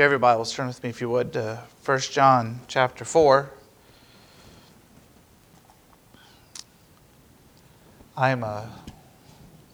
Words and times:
you 0.00 0.02
have 0.04 0.12
your 0.12 0.18
Bibles, 0.18 0.50
turn 0.54 0.66
with 0.66 0.82
me, 0.82 0.88
if 0.88 1.02
you 1.02 1.10
would, 1.10 1.30
to 1.34 1.62
1 1.84 1.98
John 1.98 2.60
chapter 2.68 3.04
4. 3.04 3.50
I'm, 8.16 8.42
uh, 8.42 8.64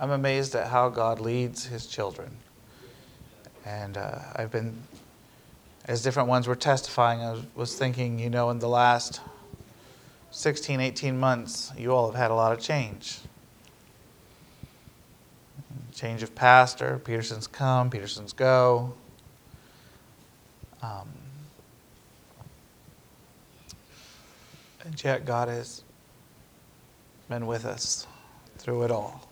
I'm 0.01 0.11
amazed 0.11 0.57
at 0.57 0.66
how 0.66 0.89
God 0.89 1.20
leads 1.20 1.66
his 1.66 1.87
children. 1.87 2.37
And 3.65 3.97
uh, 3.97 4.19
I've 4.34 4.51
been, 4.51 4.77
as 5.84 6.02
different 6.02 6.29
ones 6.29 6.48
were 6.48 6.56
testifying, 6.56 7.20
I 7.20 7.41
was 7.55 7.79
thinking, 7.79 8.19
you 8.19 8.29
know, 8.29 8.51
in 8.51 8.59
the 8.59 8.69
last 8.69 9.20
16, 10.33 10.80
18 10.80 11.16
months, 11.16 11.70
you 11.79 11.95
all 11.95 12.11
have 12.11 12.19
had 12.19 12.33
a 12.33 12.34
lot 12.34 12.52
of 12.52 12.59
change. 12.59 13.20
Change 15.95 16.24
of 16.24 16.34
pastor, 16.34 17.01
Peterson's 17.05 17.47
come, 17.47 17.91
Peterson's 17.91 18.33
go. 18.33 18.93
Um, 20.83 21.09
and 24.84 25.03
yet, 25.03 25.25
God 25.25 25.48
has 25.48 25.83
been 27.29 27.47
with 27.47 27.65
us 27.65 28.07
through 28.59 28.84
it 28.84 28.91
all. 28.91 29.29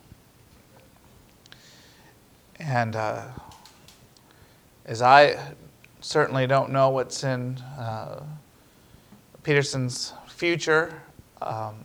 And 2.59 2.95
uh, 2.95 3.23
as 4.85 5.01
I 5.01 5.37
certainly 6.01 6.47
don't 6.47 6.71
know 6.71 6.89
what's 6.89 7.23
in 7.23 7.57
uh, 7.77 8.23
Peterson's 9.43 10.13
future, 10.27 11.01
um, 11.41 11.75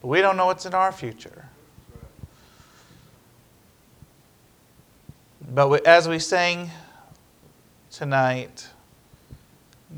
but 0.00 0.08
we 0.08 0.20
don't 0.20 0.36
know 0.36 0.46
what's 0.46 0.66
in 0.66 0.74
our 0.74 0.92
future. 0.92 1.46
But 5.50 5.68
we, 5.68 5.80
as 5.80 6.08
we 6.08 6.18
sang 6.18 6.70
tonight, 7.92 8.68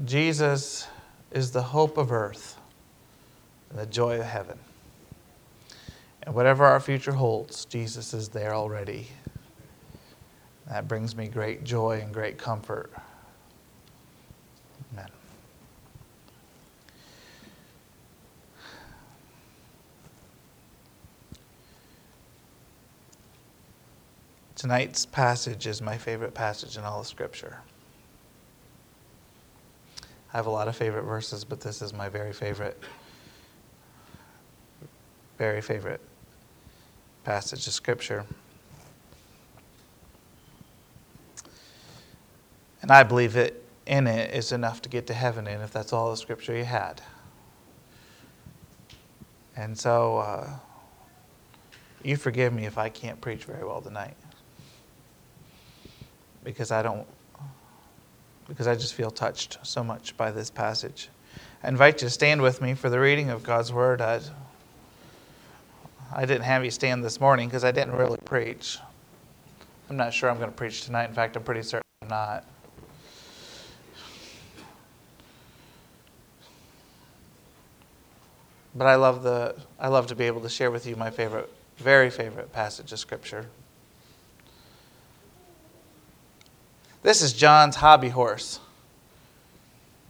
Jesus 0.04 0.88
is 1.30 1.52
the 1.52 1.62
hope 1.62 1.96
of 1.96 2.10
earth 2.10 2.58
and 3.70 3.78
the 3.78 3.86
joy 3.86 4.18
of 4.18 4.26
heaven. 4.26 4.58
And 6.24 6.34
whatever 6.34 6.64
our 6.64 6.80
future 6.80 7.12
holds, 7.12 7.64
Jesus 7.66 8.12
is 8.12 8.28
there 8.28 8.52
already. 8.52 9.08
That 10.68 10.88
brings 10.88 11.14
me 11.14 11.28
great 11.28 11.62
joy 11.62 12.00
and 12.02 12.12
great 12.12 12.36
comfort. 12.36 12.90
Amen. 14.92 15.08
Tonight's 24.56 25.06
passage 25.06 25.66
is 25.68 25.80
my 25.80 25.96
favorite 25.96 26.34
passage 26.34 26.76
in 26.76 26.82
all 26.82 27.00
of 27.00 27.06
Scripture. 27.06 27.58
I 30.34 30.38
have 30.38 30.46
a 30.46 30.50
lot 30.50 30.66
of 30.66 30.74
favorite 30.74 31.04
verses, 31.04 31.44
but 31.44 31.60
this 31.60 31.80
is 31.80 31.94
my 31.94 32.08
very 32.08 32.32
favorite, 32.32 32.76
very 35.38 35.60
favorite 35.60 36.00
passage 37.22 37.68
of 37.68 37.72
Scripture. 37.72 38.26
And 42.82 42.90
I 42.90 43.04
believe 43.04 43.34
that 43.34 43.54
in 43.86 44.08
it 44.08 44.34
is 44.34 44.50
enough 44.50 44.82
to 44.82 44.88
get 44.88 45.06
to 45.06 45.14
heaven 45.14 45.46
in 45.46 45.60
if 45.60 45.72
that's 45.72 45.92
all 45.92 46.10
the 46.10 46.16
Scripture 46.16 46.56
you 46.56 46.64
had. 46.64 47.00
And 49.56 49.78
so, 49.78 50.18
uh, 50.18 50.50
you 52.02 52.16
forgive 52.16 52.52
me 52.52 52.66
if 52.66 52.76
I 52.76 52.88
can't 52.88 53.20
preach 53.20 53.44
very 53.44 53.64
well 53.64 53.80
tonight. 53.80 54.16
Because 56.42 56.72
I 56.72 56.82
don't 56.82 57.06
because 58.48 58.66
I 58.66 58.74
just 58.74 58.94
feel 58.94 59.10
touched 59.10 59.58
so 59.62 59.82
much 59.82 60.16
by 60.16 60.30
this 60.30 60.50
passage. 60.50 61.08
I 61.62 61.68
invite 61.68 62.02
you 62.02 62.08
to 62.08 62.10
stand 62.10 62.42
with 62.42 62.60
me 62.60 62.74
for 62.74 62.90
the 62.90 63.00
reading 63.00 63.30
of 63.30 63.42
God's 63.42 63.72
Word. 63.72 64.00
I, 64.00 64.20
I 66.14 66.26
didn't 66.26 66.42
have 66.42 66.64
you 66.64 66.70
stand 66.70 67.02
this 67.02 67.20
morning 67.20 67.48
because 67.48 67.64
I 67.64 67.72
didn't 67.72 67.94
really 67.94 68.18
preach. 68.24 68.78
I'm 69.88 69.96
not 69.96 70.12
sure 70.12 70.30
I'm 70.30 70.36
going 70.36 70.50
to 70.50 70.56
preach 70.56 70.84
tonight. 70.84 71.08
In 71.08 71.14
fact, 71.14 71.36
I'm 71.36 71.42
pretty 71.42 71.62
certain 71.62 71.82
I'm 72.02 72.08
not. 72.08 72.44
But 78.74 78.86
I 78.86 78.96
love, 78.96 79.22
the, 79.22 79.54
I 79.78 79.88
love 79.88 80.08
to 80.08 80.16
be 80.16 80.24
able 80.24 80.40
to 80.40 80.48
share 80.48 80.70
with 80.70 80.86
you 80.86 80.96
my 80.96 81.10
favorite, 81.10 81.50
very 81.78 82.10
favorite 82.10 82.52
passage 82.52 82.92
of 82.92 82.98
Scripture. 82.98 83.46
This 87.04 87.20
is 87.20 87.34
John's 87.34 87.76
hobby 87.76 88.08
horse. 88.08 88.60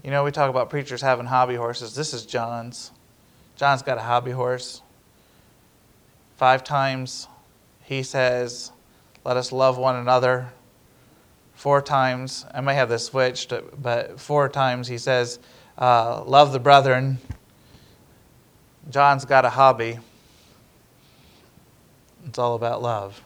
You 0.04 0.12
know, 0.12 0.22
we 0.22 0.30
talk 0.30 0.48
about 0.48 0.70
preachers 0.70 1.02
having 1.02 1.26
hobby 1.26 1.56
horses. 1.56 1.96
This 1.96 2.14
is 2.14 2.24
John's. 2.24 2.92
John's 3.56 3.82
got 3.82 3.98
a 3.98 4.00
hobby 4.00 4.30
horse. 4.30 4.80
Five 6.36 6.62
times 6.62 7.26
he 7.82 8.04
says, 8.04 8.70
Let 9.24 9.36
us 9.36 9.50
love 9.50 9.76
one 9.76 9.96
another. 9.96 10.52
Four 11.56 11.82
times, 11.82 12.46
I 12.54 12.60
may 12.60 12.74
have 12.74 12.88
this 12.88 13.06
switched, 13.06 13.52
but 13.82 14.20
four 14.20 14.48
times 14.48 14.86
he 14.86 14.98
says, 14.98 15.40
uh, 15.76 16.22
Love 16.22 16.52
the 16.52 16.60
brethren. 16.60 17.18
John's 18.88 19.24
got 19.24 19.44
a 19.44 19.50
hobby. 19.50 19.98
It's 22.24 22.38
all 22.38 22.54
about 22.54 22.82
love. 22.82 23.20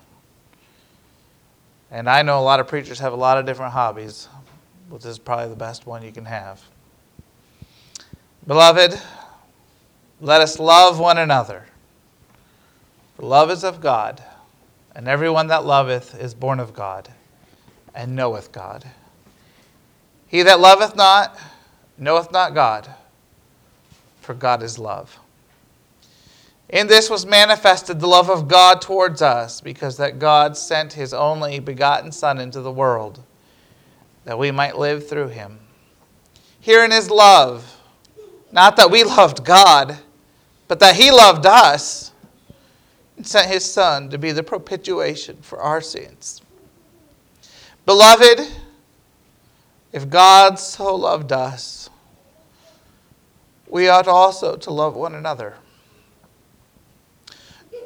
And 1.91 2.09
I 2.09 2.22
know 2.22 2.38
a 2.38 2.43
lot 2.43 2.60
of 2.60 2.69
preachers 2.69 2.99
have 2.99 3.12
a 3.12 3.16
lot 3.16 3.38
of 3.38 3.47
different 3.47 3.72
hobbies, 3.72 4.28
but 4.91 5.00
this 5.00 5.12
is 5.12 5.19
probably 5.19 5.49
the 5.49 5.56
best 5.56 5.87
one 5.87 6.03
you 6.03 6.12
can 6.12 6.26
have. 6.26 6.62
Beloved, 8.47 9.00
let 10.21 10.41
us 10.41 10.59
love 10.59 10.99
one 10.99 11.19
another. 11.19 11.66
For 13.16 13.22
love 13.22 13.50
is 13.50 13.65
of 13.65 13.81
God, 13.81 14.22
and 14.94 15.09
everyone 15.09 15.47
that 15.49 15.65
loveth 15.65 16.19
is 16.21 16.34
born 16.34 16.60
of 16.60 16.75
God, 16.75 17.09
and 17.94 18.15
knoweth 18.15 18.53
God. 18.53 18.84
He 20.26 20.43
that 20.43 20.60
loveth 20.60 20.94
not 20.94 21.38
knoweth 21.97 22.31
not 22.31 22.55
God, 22.55 22.88
for 24.20 24.34
God 24.34 24.62
is 24.62 24.78
love. 24.78 25.19
In 26.70 26.86
this 26.86 27.08
was 27.08 27.24
manifested 27.24 27.98
the 27.98 28.06
love 28.06 28.28
of 28.28 28.46
God 28.46 28.82
towards 28.82 29.22
us, 29.22 29.60
because 29.60 29.96
that 29.96 30.18
God 30.18 30.56
sent 30.56 30.92
his 30.92 31.14
only 31.14 31.60
begotten 31.60 32.12
Son 32.12 32.38
into 32.38 32.60
the 32.60 32.72
world, 32.72 33.22
that 34.24 34.38
we 34.38 34.50
might 34.50 34.76
live 34.76 35.08
through 35.08 35.28
him. 35.28 35.60
Herein 36.60 36.92
is 36.92 37.10
love, 37.10 37.80
not 38.52 38.76
that 38.76 38.90
we 38.90 39.02
loved 39.04 39.44
God, 39.44 39.98
but 40.66 40.78
that 40.80 40.96
he 40.96 41.10
loved 41.10 41.46
us 41.46 42.12
and 43.16 43.26
sent 43.26 43.48
his 43.48 43.64
Son 43.64 44.10
to 44.10 44.18
be 44.18 44.32
the 44.32 44.42
propitiation 44.42 45.38
for 45.40 45.58
our 45.60 45.80
sins. 45.80 46.42
Beloved, 47.86 48.46
if 49.92 50.10
God 50.10 50.58
so 50.58 50.94
loved 50.94 51.32
us, 51.32 51.88
we 53.66 53.88
ought 53.88 54.06
also 54.06 54.56
to 54.56 54.70
love 54.70 54.94
one 54.94 55.14
another. 55.14 55.54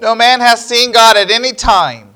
No 0.03 0.17
man 0.17 0.41
has 0.41 0.67
seen 0.67 0.91
God 0.91 1.17
at 1.17 1.31
any 1.31 1.53
time. 1.53 2.13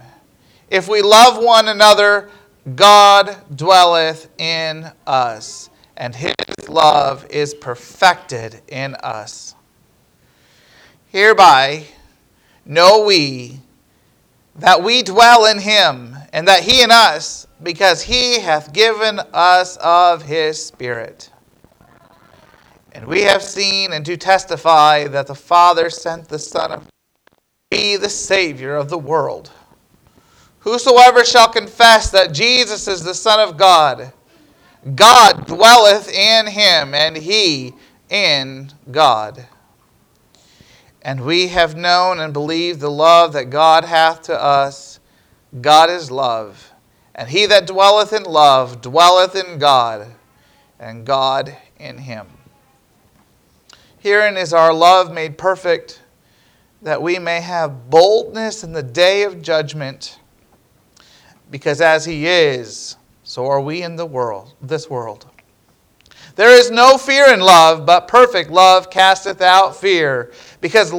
If 0.69 0.89
we 0.89 1.03
love 1.03 1.41
one 1.41 1.69
another, 1.69 2.29
God 2.75 3.37
dwelleth 3.55 4.29
in 4.41 4.91
us, 5.07 5.71
and 5.97 6.13
his 6.13 6.35
love 6.69 7.25
is 7.31 7.55
perfected 7.55 8.61
in 8.67 8.97
us. 8.97 9.55
Hereby 11.07 11.85
know 12.65 13.05
we 13.05 13.61
that 14.57 14.83
we 14.83 15.05
dwell 15.05 15.45
in 15.47 15.61
him, 15.61 16.17
and 16.33 16.49
that 16.49 16.65
he 16.65 16.83
in 16.83 16.91
us, 16.91 17.47
because 17.63 18.03
he 18.03 18.41
hath 18.41 18.73
given 18.73 19.21
us 19.33 19.77
of 19.77 20.23
his 20.23 20.65
Spirit. 20.65 21.31
And 22.91 23.07
we 23.07 23.23
have 23.23 23.45
seen 23.45 23.93
and 23.93 24.05
do 24.05 24.17
testify 24.17 25.07
that 25.07 25.29
the 25.29 25.35
Father 25.37 25.89
sent 25.89 26.29
the 26.29 26.41
Son 26.41 26.73
of 26.73 26.89
be 27.71 27.97
the 27.97 28.09
Savior 28.09 28.77
of 28.77 28.89
the 28.91 28.99
world. 28.99 29.51
Whosoever 30.61 31.25
shall 31.25 31.49
confess 31.49 32.11
that 32.11 32.33
Jesus 32.33 32.87
is 32.87 33.03
the 33.03 33.15
Son 33.15 33.41
of 33.41 33.57
God, 33.57 34.13
God 34.95 35.47
dwelleth 35.49 36.09
in 36.09 36.47
him, 36.47 36.95
and 36.95 37.17
he 37.17 37.75
in 38.09 38.71
God. 38.93 39.47
And 41.03 41.25
we 41.25 41.49
have 41.49 41.77
known 41.77 42.21
and 42.21 42.33
believed 42.33 42.79
the 42.79 42.91
love 42.91 43.33
that 43.33 43.51
God 43.51 43.85
hath 43.85 44.23
to 44.23 44.41
us. 44.41 45.01
God 45.61 45.91
is 45.91 46.09
love. 46.11 46.73
And 47.17 47.29
he 47.29 47.47
that 47.47 47.67
dwelleth 47.67 48.13
in 48.13 48.23
love 48.25 48.81
dwelleth 48.81 49.35
in 49.35 49.59
God, 49.59 50.07
and 50.79 51.05
God 51.05 51.57
in 51.81 51.99
him. 51.99 52.29
Herein 53.99 54.37
is 54.37 54.53
our 54.53 54.73
love 54.73 55.13
made 55.13 55.37
perfect 55.37 56.01
that 56.83 57.01
we 57.01 57.19
may 57.19 57.41
have 57.41 57.91
boldness 57.91 58.63
in 58.63 58.73
the 58.73 58.83
day 58.83 59.23
of 59.25 59.43
judgment. 59.43 60.19
Because 61.51 61.81
as 61.81 62.05
he 62.05 62.27
is, 62.27 62.97
so 63.23 63.47
are 63.47 63.61
we 63.61 63.83
in 63.83 63.97
the 63.97 64.07
world, 64.07 64.55
this 64.61 64.91
world. 64.91 65.27
There 66.37 66.51
is 66.51 66.71
no 66.71 66.99
fear 66.99 67.33
in 67.33 67.41
love, 67.41 67.87
but 67.87 68.09
perfect 68.09 68.51
love 68.51 68.91
casteth 68.91 69.41
out 69.41 69.75
fear, 69.75 70.33
because 70.61 70.93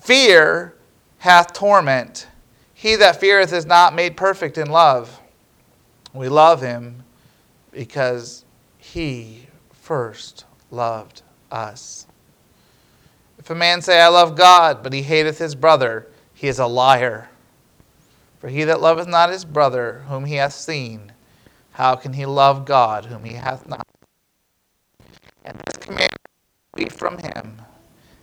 fear 0.00 0.74
hath 1.18 1.54
torment. 1.54 2.26
He 2.74 2.96
that 2.96 3.18
feareth 3.18 3.52
is 3.52 3.64
not 3.64 3.94
made 3.94 4.16
perfect 4.16 4.58
in 4.58 4.68
love. 4.68 5.20
We 6.12 6.28
love 6.28 6.60
him 6.60 7.02
because 7.72 8.44
he 8.76 9.46
first 9.72 10.44
loved 10.70 11.22
us. 11.50 12.06
If 13.44 13.50
a 13.50 13.54
man 13.54 13.82
say, 13.82 14.00
I 14.00 14.08
love 14.08 14.36
God, 14.36 14.82
but 14.82 14.94
he 14.94 15.02
hateth 15.02 15.36
his 15.36 15.54
brother, 15.54 16.06
he 16.32 16.48
is 16.48 16.58
a 16.58 16.66
liar. 16.66 17.28
For 18.38 18.48
he 18.48 18.64
that 18.64 18.80
loveth 18.80 19.06
not 19.06 19.28
his 19.28 19.44
brother, 19.44 20.02
whom 20.08 20.24
he 20.24 20.36
hath 20.36 20.54
seen, 20.54 21.12
how 21.72 21.94
can 21.94 22.14
he 22.14 22.24
love 22.24 22.64
God, 22.64 23.04
whom 23.04 23.22
he 23.22 23.34
hath 23.34 23.68
not? 23.68 23.86
And 25.44 25.58
this 25.58 25.76
command 25.76 26.14
be 26.74 26.86
from 26.86 27.18
him, 27.18 27.60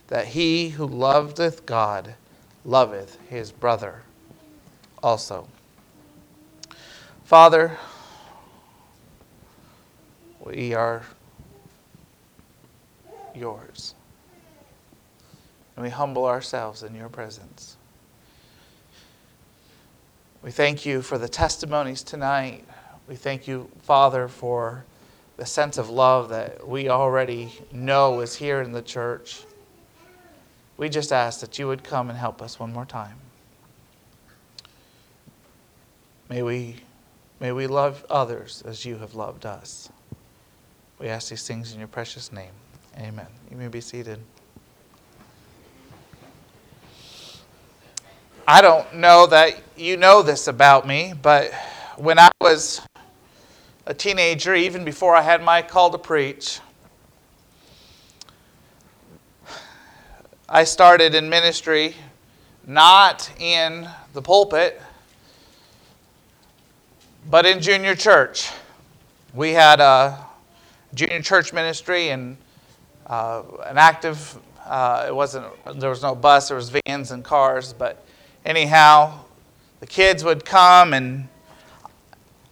that 0.08 0.26
he 0.26 0.70
who 0.70 0.86
loveth 0.88 1.64
God 1.64 2.16
loveth 2.64 3.16
his 3.30 3.52
brother 3.52 4.02
also. 5.04 5.46
Father, 7.22 7.78
we 10.44 10.74
are 10.74 11.04
yours. 13.36 13.94
And 15.82 15.90
we 15.90 15.96
humble 15.96 16.26
ourselves 16.26 16.84
in 16.84 16.94
your 16.94 17.08
presence. 17.08 17.76
We 20.40 20.52
thank 20.52 20.86
you 20.86 21.02
for 21.02 21.18
the 21.18 21.28
testimonies 21.28 22.04
tonight. 22.04 22.64
We 23.08 23.16
thank 23.16 23.48
you, 23.48 23.68
Father, 23.80 24.28
for 24.28 24.84
the 25.38 25.44
sense 25.44 25.78
of 25.78 25.90
love 25.90 26.28
that 26.28 26.68
we 26.68 26.88
already 26.88 27.52
know 27.72 28.20
is 28.20 28.36
here 28.36 28.62
in 28.62 28.70
the 28.70 28.80
church. 28.80 29.42
We 30.76 30.88
just 30.88 31.12
ask 31.12 31.40
that 31.40 31.58
you 31.58 31.66
would 31.66 31.82
come 31.82 32.10
and 32.10 32.16
help 32.16 32.40
us 32.40 32.60
one 32.60 32.72
more 32.72 32.86
time. 32.86 33.16
May 36.28 36.42
we, 36.42 36.76
may 37.40 37.50
we 37.50 37.66
love 37.66 38.06
others 38.08 38.62
as 38.64 38.84
you 38.84 38.98
have 38.98 39.16
loved 39.16 39.44
us. 39.44 39.90
We 41.00 41.08
ask 41.08 41.30
these 41.30 41.44
things 41.44 41.72
in 41.72 41.80
your 41.80 41.88
precious 41.88 42.30
name. 42.30 42.52
Amen. 42.96 43.26
You 43.50 43.56
may 43.56 43.66
be 43.66 43.80
seated. 43.80 44.20
I 48.46 48.60
don't 48.60 48.96
know 48.96 49.28
that 49.28 49.62
you 49.76 49.96
know 49.96 50.20
this 50.20 50.48
about 50.48 50.84
me, 50.84 51.14
but 51.20 51.52
when 51.96 52.18
I 52.18 52.28
was 52.40 52.80
a 53.86 53.94
teenager, 53.94 54.52
even 54.52 54.84
before 54.84 55.14
I 55.14 55.22
had 55.22 55.44
my 55.44 55.62
call 55.62 55.90
to 55.90 55.98
preach, 55.98 56.58
I 60.48 60.64
started 60.64 61.14
in 61.14 61.28
ministry 61.28 61.94
not 62.66 63.30
in 63.38 63.88
the 64.12 64.22
pulpit, 64.22 64.82
but 67.30 67.46
in 67.46 67.60
junior 67.60 67.94
church. 67.94 68.50
We 69.34 69.52
had 69.52 69.80
a 69.80 70.18
junior 70.94 71.22
church 71.22 71.52
ministry 71.52 72.08
and 72.08 72.36
uh, 73.06 73.42
an 73.66 73.78
active, 73.78 74.36
uh, 74.66 75.04
it 75.06 75.14
wasn't, 75.14 75.46
there 75.76 75.90
was 75.90 76.02
no 76.02 76.16
bus, 76.16 76.48
there 76.48 76.56
was 76.56 76.72
vans 76.84 77.12
and 77.12 77.22
cars, 77.22 77.72
but 77.72 78.04
anyhow, 78.44 79.20
the 79.80 79.86
kids 79.86 80.24
would 80.24 80.44
come 80.44 80.92
and 80.94 81.28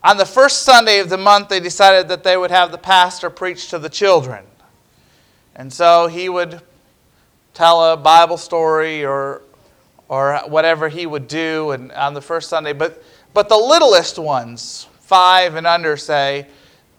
on 0.02 0.16
the 0.16 0.24
first 0.24 0.62
Sunday 0.62 1.00
of 1.00 1.10
the 1.10 1.18
month, 1.18 1.50
they 1.50 1.60
decided 1.60 2.08
that 2.08 2.24
they 2.24 2.36
would 2.36 2.50
have 2.50 2.72
the 2.72 2.78
pastor 2.78 3.28
preach 3.28 3.68
to 3.68 3.78
the 3.78 3.90
children. 3.90 4.46
And 5.54 5.70
so 5.70 6.06
he 6.06 6.30
would 6.30 6.62
tell 7.52 7.92
a 7.92 7.96
Bible 7.98 8.38
story 8.38 9.04
or, 9.04 9.42
or 10.08 10.38
whatever 10.46 10.88
he 10.88 11.04
would 11.04 11.28
do 11.28 11.72
and 11.72 11.92
on 11.92 12.14
the 12.14 12.22
first 12.22 12.48
Sunday. 12.48 12.72
But, 12.72 13.02
but 13.34 13.50
the 13.50 13.58
littlest 13.58 14.18
ones, 14.18 14.88
five 15.00 15.54
and 15.54 15.66
under, 15.66 15.98
say, 15.98 16.46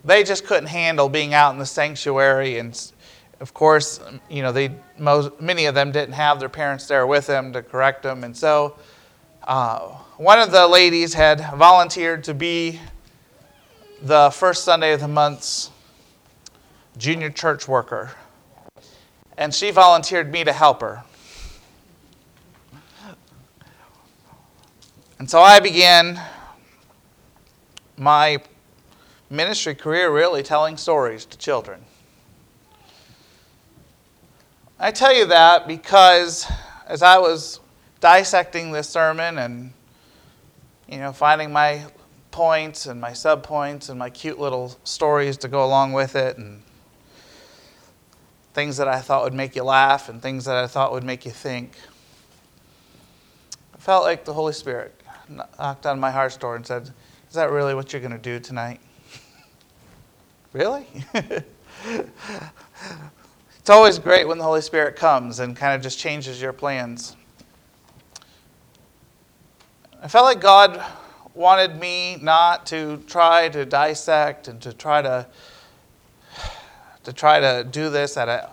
they 0.06 0.24
just 0.24 0.46
couldn't 0.46 0.68
handle 0.68 1.10
being 1.10 1.34
out 1.34 1.54
in 1.54 1.58
the 1.60 1.66
sanctuary. 1.66 2.60
And 2.60 2.80
of 3.42 3.56
course, 3.56 4.00
you 4.30 4.44
know, 4.44 4.52
they, 4.52 4.70
most, 5.00 5.42
many 5.42 5.66
of 5.66 5.74
them 5.74 5.92
didn't 5.92 6.14
have 6.14 6.40
their 6.40 6.48
parents 6.48 6.86
there 6.86 7.08
with 7.08 7.26
them 7.26 7.52
to 7.54 7.64
correct 7.64 8.04
them. 8.04 8.24
And 8.24 8.38
so 8.38 8.78
uh, 9.44 9.80
one 10.18 10.38
of 10.38 10.52
the 10.52 10.68
ladies 10.68 11.16
had 11.16 11.40
volunteered 11.56 12.24
to 12.26 12.36
be 12.36 12.80
the 14.04 14.30
first 14.32 14.64
Sunday 14.64 14.94
of 14.94 15.00
the 15.00 15.08
month's 15.08 15.72
junior 16.98 17.32
church 17.32 17.68
worker. 17.68 18.12
And 19.40 19.56
she 19.56 19.72
volunteered 19.72 20.32
me 20.32 20.44
to 20.44 20.54
help 20.54 20.82
her. 20.82 21.04
And 25.18 25.28
so 25.28 25.40
I 25.42 25.60
began 25.60 26.22
my 27.98 28.40
ministry 29.32 29.74
career 29.74 30.12
really 30.12 30.44
telling 30.44 30.78
stories 30.78 31.26
to 31.26 31.38
children. 31.40 31.86
I 34.84 34.90
tell 34.90 35.14
you 35.14 35.28
that 35.28 35.68
because 35.68 36.52
as 36.88 37.04
I 37.04 37.20
was 37.20 37.60
dissecting 38.00 38.72
this 38.72 38.90
sermon 38.90 39.38
and 39.38 39.74
you 40.90 40.98
know 40.98 41.14
finding 41.14 41.54
my 41.54 41.86
points 42.32 42.88
and 42.88 43.00
my 43.00 43.12
subpoints 43.12 43.92
and 43.92 44.00
my 44.00 44.10
cute 44.10 44.40
little 44.40 44.76
stories 44.84 45.38
to 45.38 45.48
go 45.48 45.64
along 45.64 45.94
with 45.94 46.16
it 46.16 46.40
and 46.40 46.64
things 48.56 48.78
that 48.78 48.88
I 48.88 49.02
thought 49.02 49.24
would 49.24 49.36
make 49.36 49.56
you 49.56 49.64
laugh 49.64 50.10
and 50.10 50.20
things 50.20 50.46
that 50.46 50.56
I 50.56 50.66
thought 50.66 50.92
would 50.94 51.04
make 51.04 51.26
you 51.26 51.32
think. 51.32 51.74
I 53.76 53.78
felt 53.78 54.04
like 54.04 54.26
the 54.26 54.34
Holy 54.34 54.54
Spirit 54.54 55.00
knocked 55.30 55.86
on 55.86 56.00
my 56.00 56.10
heart's 56.10 56.38
door 56.38 56.56
and 56.56 56.66
said, 56.66 56.90
Is 57.30 57.36
that 57.36 57.52
really 57.52 57.76
what 57.76 57.94
you're 57.94 58.02
going 58.02 58.14
to 58.14 58.18
do 58.18 58.40
tonight? 58.40 58.80
really? 60.54 60.88
always 63.72 63.98
great 63.98 64.28
when 64.28 64.38
the 64.38 64.44
Holy 64.44 64.62
Spirit 64.62 64.96
comes 64.96 65.40
and 65.40 65.56
kind 65.56 65.74
of 65.74 65.82
just 65.82 65.98
changes 65.98 66.42
your 66.42 66.54
plans. 66.54 67.16
I 70.02 70.08
felt 70.08 70.26
like 70.26 70.42
God 70.42 70.84
wanted 71.34 71.80
me 71.80 72.18
not 72.22 72.66
to 72.68 72.98
try 73.08 73.50
to 73.50 73.66
dissect 73.66 74.48
and 74.48 74.62
to 74.62 74.74
try 74.74 75.02
to 75.02 75.28
to 77.04 77.14
try 77.14 77.40
to 77.40 77.68
do 77.70 77.90
this 77.90 78.16
at 78.16 78.30
a 78.30 78.50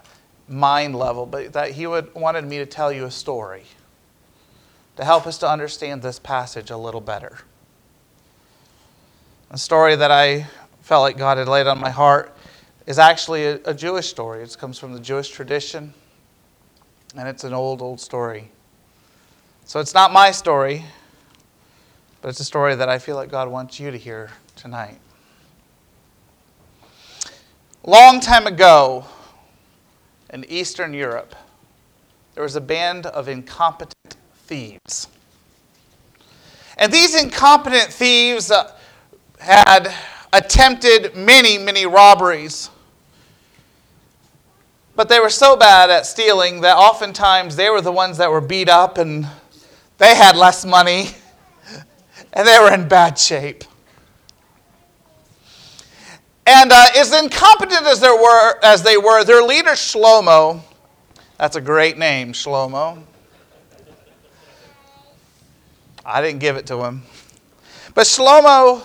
mind 0.48 0.96
level, 0.96 1.26
but 1.26 1.52
that 1.52 1.72
he 1.72 1.86
would 1.86 2.14
wanted 2.14 2.44
me 2.44 2.58
to 2.58 2.66
tell 2.66 2.90
you 2.90 3.04
a 3.04 3.10
story 3.10 3.64
to 4.96 5.04
help 5.04 5.26
us 5.26 5.38
to 5.38 5.48
understand 5.48 6.02
this 6.02 6.18
passage 6.18 6.70
a 6.70 6.76
little 6.76 7.00
better. 7.00 7.38
A 9.50 9.58
story 9.58 9.96
that 9.96 10.10
I 10.10 10.46
felt 10.80 11.02
like 11.02 11.16
God 11.16 11.38
had 11.38 11.48
laid 11.48 11.66
on 11.66 11.78
my 11.78 11.90
heart 11.90 12.34
is 12.88 12.98
actually 12.98 13.44
a, 13.44 13.60
a 13.66 13.74
Jewish 13.74 14.08
story. 14.08 14.42
It 14.42 14.56
comes 14.58 14.78
from 14.78 14.94
the 14.94 14.98
Jewish 14.98 15.28
tradition, 15.28 15.92
and 17.14 17.28
it's 17.28 17.44
an 17.44 17.52
old, 17.52 17.82
old 17.82 18.00
story. 18.00 18.50
So 19.66 19.78
it's 19.78 19.92
not 19.92 20.10
my 20.10 20.30
story, 20.30 20.86
but 22.22 22.30
it's 22.30 22.40
a 22.40 22.44
story 22.44 22.74
that 22.74 22.88
I 22.88 22.98
feel 22.98 23.14
like 23.14 23.30
God 23.30 23.50
wants 23.50 23.78
you 23.78 23.90
to 23.90 23.98
hear 23.98 24.30
tonight. 24.56 24.96
Long 27.84 28.20
time 28.20 28.46
ago 28.46 29.04
in 30.32 30.46
Eastern 30.48 30.94
Europe, 30.94 31.34
there 32.32 32.42
was 32.42 32.56
a 32.56 32.60
band 32.60 33.04
of 33.04 33.28
incompetent 33.28 34.16
thieves. 34.46 35.08
And 36.78 36.90
these 36.90 37.14
incompetent 37.20 37.92
thieves 37.92 38.50
uh, 38.50 38.72
had 39.40 39.94
attempted 40.32 41.14
many, 41.14 41.58
many 41.58 41.84
robberies. 41.84 42.70
But 44.98 45.08
they 45.08 45.20
were 45.20 45.30
so 45.30 45.54
bad 45.54 45.90
at 45.90 46.06
stealing 46.06 46.62
that 46.62 46.76
oftentimes 46.76 47.54
they 47.54 47.70
were 47.70 47.80
the 47.80 47.92
ones 47.92 48.18
that 48.18 48.32
were 48.32 48.40
beat 48.40 48.68
up 48.68 48.98
and 48.98 49.28
they 49.98 50.16
had 50.16 50.34
less 50.34 50.64
money 50.64 51.10
and 52.32 52.48
they 52.48 52.58
were 52.58 52.74
in 52.74 52.88
bad 52.88 53.16
shape. 53.16 53.62
And 56.44 56.72
uh, 56.72 56.86
as 56.96 57.12
incompetent 57.12 57.86
as, 57.86 58.00
there 58.00 58.16
were, 58.16 58.54
as 58.64 58.82
they 58.82 58.96
were, 58.96 59.22
their 59.22 59.40
leader 59.40 59.70
Shlomo, 59.70 60.62
that's 61.36 61.54
a 61.54 61.60
great 61.60 61.96
name, 61.96 62.32
Shlomo. 62.32 63.00
I 66.04 66.20
didn't 66.20 66.40
give 66.40 66.56
it 66.56 66.66
to 66.66 66.84
him. 66.84 67.02
But 67.94 68.08
Shlomo 68.08 68.82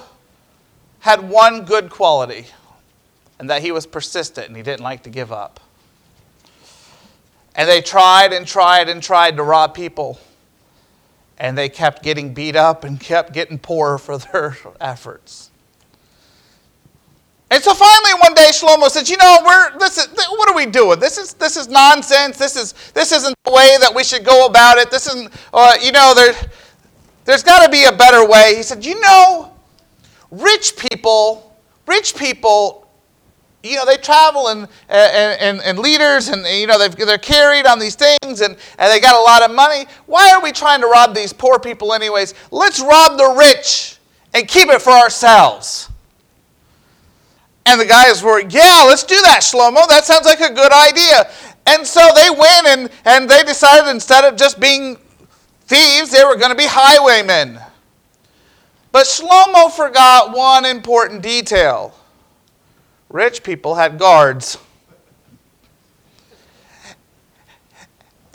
had 1.00 1.28
one 1.28 1.66
good 1.66 1.90
quality, 1.90 2.46
and 3.40 3.50
that 3.50 3.64
he 3.64 3.72
was 3.72 3.88
persistent 3.88 4.46
and 4.46 4.56
he 4.56 4.62
didn't 4.62 4.84
like 4.84 5.02
to 5.04 5.10
give 5.10 5.32
up. 5.32 5.60
And 7.56 7.70
they 7.70 7.82
tried 7.82 8.34
and 8.34 8.48
tried 8.48 8.90
and 8.90 9.02
tried 9.02 9.38
to 9.38 9.44
rob 9.44 9.76
people, 9.76 10.20
and 11.38 11.58
they 11.58 11.70
kept 11.70 12.02
getting 12.02 12.34
beat 12.34 12.56
up 12.56 12.84
and 12.84 13.00
kept 13.00 13.34
getting 13.34 13.60
poorer 13.60 13.98
for 13.98 14.18
their 14.18 14.58
efforts. 14.82 15.52
And 17.54 17.62
so 17.62 17.76
finally 17.76 18.20
one 18.20 18.34
day 18.34 18.50
Shlomo 18.52 18.90
says, 18.90 19.12
"You 19.12 19.18
know, 19.18 19.38
we're 19.46 19.78
this 19.78 20.00
is 20.00 20.08
what 20.08 20.50
are 20.50 20.56
we 20.56 20.66
doing? 20.66 21.00
This 21.00 21.20
is 21.20 21.36
this 21.36 21.56
is 21.56 21.68
nonsense. 21.68 22.40
This 22.40 22.56
is 22.56 22.74
this 22.96 23.12
isn't 23.12 23.36
the 23.44 23.52
way 23.52 23.78
that 23.80 23.94
we 23.94 24.04
should 24.04 24.26
go 24.26 24.48
about 24.48 24.80
it. 24.80 24.90
This 24.90 25.06
isn't 25.06 25.32
uh, 25.54 25.76
you 25.80 25.92
know 25.92 26.14
there 26.16 26.34
there's 27.26 27.44
got 27.44 27.64
to 27.64 27.70
be 27.70 27.84
a 27.84 27.92
better 27.92 28.28
way." 28.28 28.56
He 28.56 28.64
said, 28.64 28.84
"You 28.84 29.00
know, 29.00 29.52
rich 30.32 30.76
people, 30.78 31.56
rich 31.86 32.16
people 32.16 32.83
you 33.64 33.78
know, 33.78 33.86
they 33.86 33.96
travel 33.96 34.48
uh, 34.48 34.68
and, 34.90 35.40
and, 35.40 35.62
and, 35.62 35.80
leaders 35.80 36.28
and, 36.28 36.46
you 36.46 36.68
know, 36.68 36.78
they're 36.78 37.18
carried 37.18 37.66
on 37.66 37.80
these 37.80 37.96
things 37.96 38.42
and, 38.42 38.58
and 38.78 38.92
they 38.92 39.00
got 39.00 39.16
a 39.16 39.24
lot 39.24 39.42
of 39.42 39.56
money. 39.56 39.86
Why 40.06 40.32
are 40.34 40.42
we 40.42 40.52
trying 40.52 40.82
to 40.82 40.88
rob 40.88 41.16
these 41.16 41.32
poor 41.32 41.60
people, 41.60 41.94
anyways? 41.94 42.34
Let's 42.52 42.82
rob 42.82 43.18
the 43.18 43.34
rich 43.38 44.00
and 44.34 44.48
keep 44.50 44.68
it 44.68 44.82
for 44.82 44.92
ourselves. 44.92 45.90
And 47.66 47.80
the 47.80 47.86
guys 47.86 48.22
were, 48.22 48.42
yeah, 48.42 48.84
let's 48.86 49.06
do 49.06 49.20
that, 49.22 49.40
Shlomo. 49.42 49.88
That 49.88 50.04
sounds 50.04 50.26
like 50.26 50.42
a 50.42 50.54
good 50.54 50.74
idea. 50.74 51.32
And 51.66 51.88
so 51.88 52.02
they 52.16 52.30
went 52.30 52.68
and, 52.68 52.90
and 53.06 53.30
they 53.30 53.44
decided 53.44 53.90
instead 53.90 54.26
of 54.26 54.38
just 54.38 54.60
being 54.60 54.98
thieves, 55.62 56.12
they 56.12 56.26
were 56.26 56.36
going 56.36 56.52
to 56.52 56.58
be 56.58 56.68
highwaymen. 56.68 57.62
But 58.92 59.06
Shlomo 59.06 59.72
forgot 59.72 60.36
one 60.36 60.66
important 60.66 61.22
detail 61.22 61.96
rich 63.14 63.44
people 63.44 63.76
had 63.76 63.98
guards. 63.98 64.58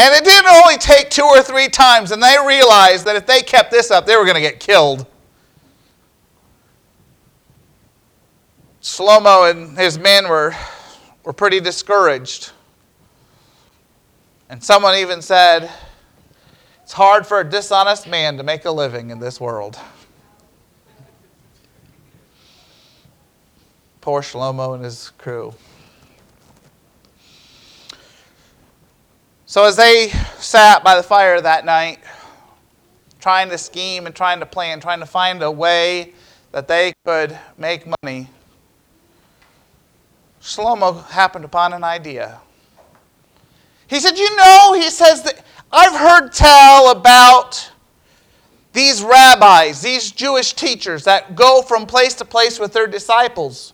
And 0.00 0.14
it 0.14 0.24
didn't 0.24 0.50
only 0.50 0.78
take 0.78 1.10
two 1.10 1.24
or 1.24 1.42
three 1.42 1.68
times, 1.68 2.12
and 2.12 2.22
they 2.22 2.36
realized 2.46 3.04
that 3.04 3.16
if 3.16 3.26
they 3.26 3.42
kept 3.42 3.72
this 3.72 3.90
up, 3.90 4.06
they 4.06 4.16
were 4.16 4.24
going 4.24 4.36
to 4.36 4.40
get 4.40 4.60
killed. 4.60 5.04
Shlomo 8.80 9.50
and 9.50 9.76
his 9.76 9.98
men 9.98 10.28
were, 10.28 10.54
were 11.24 11.32
pretty 11.32 11.58
discouraged. 11.58 12.52
And 14.48 14.62
someone 14.62 14.94
even 14.94 15.20
said, 15.20 15.68
It's 16.84 16.92
hard 16.92 17.26
for 17.26 17.40
a 17.40 17.44
dishonest 17.44 18.06
man 18.06 18.36
to 18.36 18.44
make 18.44 18.64
a 18.64 18.70
living 18.70 19.10
in 19.10 19.18
this 19.18 19.40
world. 19.40 19.78
Poor 24.00 24.20
Shlomo 24.22 24.74
and 24.74 24.84
his 24.84 25.10
crew. 25.18 25.54
So, 29.46 29.64
as 29.64 29.76
they 29.76 30.08
sat 30.38 30.84
by 30.84 30.96
the 30.96 31.02
fire 31.02 31.40
that 31.40 31.64
night, 31.64 32.00
trying 33.20 33.48
to 33.48 33.58
scheme 33.58 34.06
and 34.06 34.14
trying 34.14 34.40
to 34.40 34.46
plan, 34.46 34.78
trying 34.78 35.00
to 35.00 35.06
find 35.06 35.42
a 35.42 35.50
way 35.50 36.12
that 36.52 36.68
they 36.68 36.92
could 37.04 37.38
make 37.56 37.86
money, 38.02 38.28
Shlomo 40.40 41.06
happened 41.08 41.44
upon 41.44 41.72
an 41.72 41.82
idea. 41.82 42.40
He 43.86 44.00
said, 44.00 44.18
You 44.18 44.36
know, 44.36 44.74
he 44.74 44.90
says 44.90 45.22
that 45.22 45.42
I've 45.72 45.98
heard 45.98 46.32
tell 46.32 46.90
about 46.90 47.70
these 48.72 49.02
rabbis, 49.02 49.82
these 49.82 50.12
Jewish 50.12 50.52
teachers 50.52 51.04
that 51.04 51.34
go 51.34 51.62
from 51.62 51.86
place 51.86 52.14
to 52.14 52.24
place 52.24 52.60
with 52.60 52.72
their 52.72 52.86
disciples. 52.86 53.72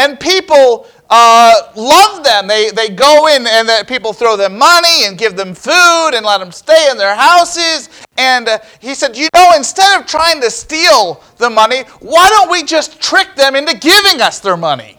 And 0.00 0.18
people 0.18 0.86
uh, 1.10 1.72
love 1.76 2.24
them. 2.24 2.46
They, 2.46 2.70
they 2.70 2.88
go 2.88 3.26
in 3.26 3.46
and 3.46 3.68
the, 3.68 3.84
people 3.86 4.14
throw 4.14 4.34
them 4.34 4.56
money 4.56 5.04
and 5.04 5.18
give 5.18 5.36
them 5.36 5.54
food 5.54 6.12
and 6.14 6.24
let 6.24 6.38
them 6.38 6.50
stay 6.52 6.88
in 6.90 6.96
their 6.96 7.14
houses. 7.14 7.90
And 8.16 8.48
uh, 8.48 8.60
he 8.80 8.94
said, 8.94 9.14
You 9.14 9.28
know, 9.34 9.52
instead 9.54 10.00
of 10.00 10.06
trying 10.06 10.40
to 10.40 10.50
steal 10.50 11.22
the 11.36 11.50
money, 11.50 11.82
why 12.00 12.30
don't 12.30 12.50
we 12.50 12.62
just 12.62 12.98
trick 12.98 13.34
them 13.36 13.54
into 13.54 13.76
giving 13.76 14.22
us 14.22 14.40
their 14.40 14.56
money? 14.56 14.96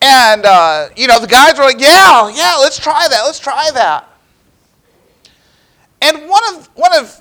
And, 0.00 0.46
uh, 0.46 0.90
you 0.96 1.08
know, 1.08 1.18
the 1.18 1.26
guys 1.26 1.58
were 1.58 1.64
like, 1.64 1.80
Yeah, 1.80 2.30
yeah, 2.32 2.54
let's 2.60 2.78
try 2.78 3.08
that. 3.08 3.22
Let's 3.24 3.40
try 3.40 3.72
that. 3.74 4.08
And 6.00 6.28
one 6.28 6.42
of, 6.54 6.68
one 6.76 6.96
of 6.96 7.20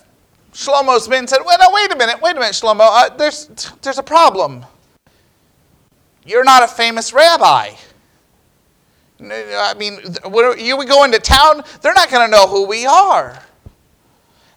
Shlomo's 0.53 1.09
men 1.09 1.25
said, 1.25 1.39
Well, 1.43 1.57
no, 1.57 1.71
wait 1.73 1.91
a 1.91 1.95
minute, 1.95 2.21
wait 2.21 2.37
a 2.37 2.39
minute, 2.39 2.53
Shlomo. 2.53 2.81
Uh, 2.81 3.09
there's, 3.17 3.47
there's 3.81 3.97
a 3.97 4.03
problem. 4.03 4.67
You're 6.25 6.43
not 6.43 6.63
a 6.63 6.67
famous 6.67 7.13
rabbi. 7.13 7.71
I 9.21 9.73
mean, 9.77 9.99
you 10.57 10.77
would 10.77 10.87
go 10.87 11.03
into 11.03 11.19
town, 11.19 11.63
they're 11.81 11.93
not 11.93 12.09
going 12.09 12.29
to 12.29 12.31
know 12.31 12.47
who 12.47 12.65
we 12.65 12.85
are. 12.85 13.41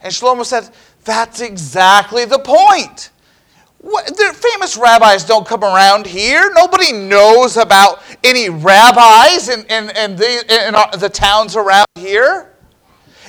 And 0.02 0.12
Shlomo 0.12 0.44
said, 0.44 0.68
That's 1.04 1.40
exactly 1.40 2.24
the 2.24 2.38
point. 2.38 3.10
What, 3.78 4.16
famous 4.34 4.76
rabbis 4.76 5.24
don't 5.24 5.46
come 5.46 5.62
around 5.62 6.06
here. 6.06 6.50
Nobody 6.54 6.92
knows 6.92 7.56
about 7.56 8.02
any 8.24 8.48
rabbis 8.48 9.48
in, 9.48 9.60
in, 9.66 9.90
in, 9.96 10.16
the, 10.16 10.66
in 10.66 11.00
the 11.00 11.08
towns 11.08 11.54
around 11.54 11.86
here. 11.94 12.52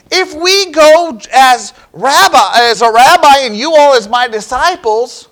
If 0.09 0.33
we 0.33 0.71
go 0.71 1.19
as 1.31 1.73
rabbi, 1.93 2.51
as 2.55 2.81
a 2.81 2.91
rabbi, 2.91 3.39
and 3.41 3.55
you 3.55 3.75
all 3.75 3.93
as 3.93 4.07
my 4.07 4.27
disciples, 4.27 5.27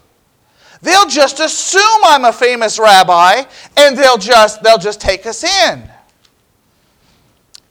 They'll 0.85 1.07
just 1.07 1.39
assume 1.39 1.81
I'm 2.03 2.25
a 2.25 2.31
famous 2.31 2.77
rabbi 2.77 3.41
and 3.75 3.97
they'll 3.97 4.19
just, 4.19 4.61
they'll 4.61 4.77
just 4.77 5.01
take 5.01 5.25
us 5.25 5.43
in. 5.43 5.89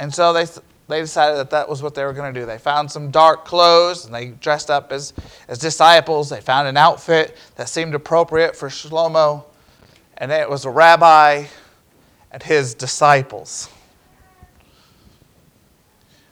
And 0.01 0.13
so 0.13 0.33
they, 0.33 0.47
they 0.89 1.01
decided 1.01 1.39
that 1.39 1.51
that 1.51 1.69
was 1.69 1.81
what 1.81 1.95
they 1.95 2.03
were 2.03 2.13
going 2.13 2.35
to 2.35 2.41
do. 2.41 2.45
They 2.45 2.59
found 2.59 2.91
some 2.91 3.13
dark 3.13 3.45
clothes 3.45 4.05
and 4.05 4.13
they 4.13 4.31
dressed 4.31 4.69
up 4.69 4.91
as, 4.91 5.13
as 5.47 5.59
disciples. 5.59 6.29
They 6.29 6.41
found 6.41 6.67
an 6.67 6.77
outfit 6.77 7.37
that 7.55 7.69
seemed 7.69 7.95
appropriate 7.95 8.57
for 8.57 8.69
Shlomo, 8.69 9.45
and 10.19 10.33
it 10.33 10.51
was 10.51 10.65
a 10.65 10.71
rabbi 10.71 11.45
and 12.33 12.43
his 12.43 12.75
disciples. 12.75 13.69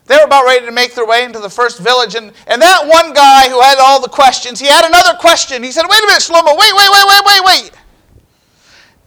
They 0.06 0.16
were 0.16 0.24
about 0.24 0.44
ready 0.44 0.66
to 0.66 0.72
make 0.72 0.94
their 0.94 1.06
way 1.06 1.24
into 1.24 1.38
the 1.38 1.48
first 1.48 1.78
village, 1.78 2.16
and, 2.16 2.32
and 2.46 2.60
that 2.60 2.86
one 2.86 3.12
guy 3.12 3.48
who 3.48 3.60
had 3.60 3.78
all 3.78 4.00
the 4.00 4.08
questions, 4.08 4.58
he 4.58 4.66
had 4.66 4.84
another 4.84 5.16
question. 5.18 5.62
He 5.62 5.70
said, 5.70 5.84
Wait 5.88 6.02
a 6.02 6.06
minute, 6.06 6.22
Shlomo, 6.22 6.56
wait, 6.58 6.72
wait, 6.74 6.88
wait, 6.90 7.04
wait, 7.06 7.22
wait, 7.24 7.44
wait. 7.44 7.70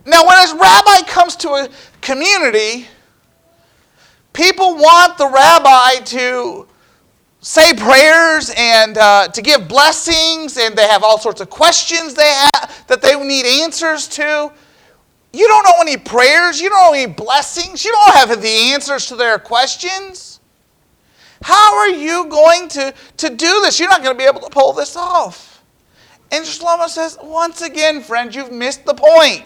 Now, 0.05 0.25
when 0.25 0.35
a 0.35 0.55
rabbi 0.57 1.01
comes 1.07 1.35
to 1.37 1.49
a 1.49 1.69
community, 2.01 2.87
people 4.33 4.75
want 4.75 5.17
the 5.17 5.27
rabbi 5.27 5.95
to 6.05 6.67
say 7.41 7.73
prayers 7.73 8.51
and 8.55 8.97
uh, 8.97 9.27
to 9.29 9.41
give 9.41 9.67
blessings, 9.67 10.57
and 10.57 10.75
they 10.75 10.87
have 10.87 11.03
all 11.03 11.19
sorts 11.19 11.41
of 11.41 11.49
questions 11.49 12.13
they 12.13 12.33
have 12.53 12.85
that 12.87 13.01
they 13.01 13.15
need 13.21 13.45
answers 13.63 14.07
to. 14.07 14.51
You 15.33 15.47
don't 15.47 15.63
know 15.63 15.75
any 15.81 15.97
prayers, 15.97 16.61
you 16.61 16.69
don't 16.69 16.91
know 16.91 16.97
any 16.97 17.11
blessings, 17.11 17.83
you 17.83 17.91
don't 17.91 18.15
have 18.15 18.41
the 18.41 18.47
answers 18.73 19.07
to 19.07 19.15
their 19.15 19.37
questions. 19.37 20.39
How 21.45 21.77
are 21.77 21.89
you 21.89 22.25
going 22.25 22.67
to, 22.69 22.91
to 23.17 23.29
do 23.29 23.61
this? 23.61 23.79
You're 23.79 23.87
not 23.87 24.01
going 24.01 24.15
to 24.15 24.17
be 24.17 24.27
able 24.27 24.39
to 24.39 24.49
pull 24.49 24.73
this 24.73 24.95
off. 24.95 25.63
And 26.31 26.43
Shlomo 26.43 26.87
says, 26.87 27.19
once 27.21 27.61
again, 27.61 28.01
friends, 28.01 28.35
you've 28.35 28.51
missed 28.51 28.83
the 28.83 28.95
point. 28.95 29.45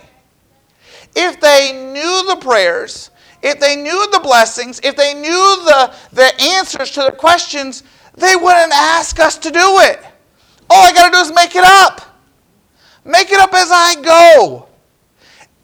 If 1.14 1.42
they 1.42 1.74
knew 1.74 2.26
the 2.30 2.38
prayers, 2.38 3.12
if 3.44 3.60
they 3.60 3.76
knew 3.76 4.08
the 4.14 4.22
blessings, 4.22 4.80
if 4.82 4.96
they 4.96 5.14
knew 5.14 5.58
the, 5.66 5.94
the 6.14 6.42
answers 6.42 6.92
to 6.92 7.02
the 7.02 7.12
questions, 7.12 7.84
they 8.16 8.38
wouldn't 8.38 8.72
ask 8.72 9.20
us 9.20 9.38
to 9.38 9.52
do 9.52 9.60
it. 9.60 10.00
All 10.70 10.88
I 10.88 10.94
got 10.94 11.08
to 11.08 11.12
do 11.12 11.18
is 11.18 11.34
make 11.34 11.58
it 11.58 11.66
up. 11.66 12.18
Make 13.04 13.30
it 13.30 13.42
up 13.42 13.54
as 13.54 13.72
I 13.74 14.02
go. 14.02 14.70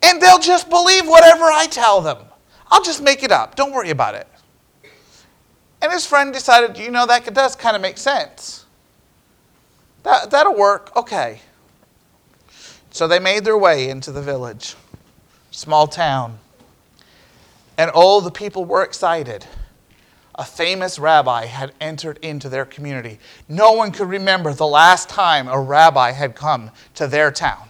And 0.03 0.21
they'll 0.21 0.39
just 0.39 0.69
believe 0.69 1.07
whatever 1.07 1.45
I 1.45 1.67
tell 1.67 2.01
them. 2.01 2.17
I'll 2.71 2.83
just 2.83 3.01
make 3.01 3.23
it 3.23 3.31
up. 3.31 3.55
Don't 3.55 3.71
worry 3.71 3.91
about 3.91 4.15
it. 4.15 4.27
And 5.85 5.93
his 5.93 6.07
friend 6.07 6.33
decided, 6.33 6.79
you 6.79 6.89
know, 6.89 7.05
that 7.05 7.31
does 7.31 7.55
kind 7.55 7.75
of 7.75 7.81
make 7.83 7.99
sense. 7.99 8.65
That, 10.01 10.31
that'll 10.31 10.55
work. 10.55 10.89
Okay. 10.95 11.41
So 12.89 13.07
they 13.07 13.19
made 13.19 13.45
their 13.45 13.55
way 13.55 13.87
into 13.87 14.11
the 14.11 14.19
village, 14.23 14.73
small 15.51 15.85
town. 15.85 16.39
And 17.77 17.91
all 17.91 18.19
the 18.19 18.31
people 18.31 18.65
were 18.65 18.81
excited. 18.81 19.45
A 20.33 20.43
famous 20.43 20.97
rabbi 20.97 21.45
had 21.45 21.71
entered 21.79 22.17
into 22.23 22.49
their 22.49 22.65
community. 22.65 23.19
No 23.47 23.73
one 23.73 23.91
could 23.91 24.09
remember 24.09 24.53
the 24.53 24.65
last 24.65 25.07
time 25.07 25.47
a 25.47 25.61
rabbi 25.61 26.13
had 26.13 26.33
come 26.33 26.71
to 26.95 27.05
their 27.05 27.29
town. 27.29 27.69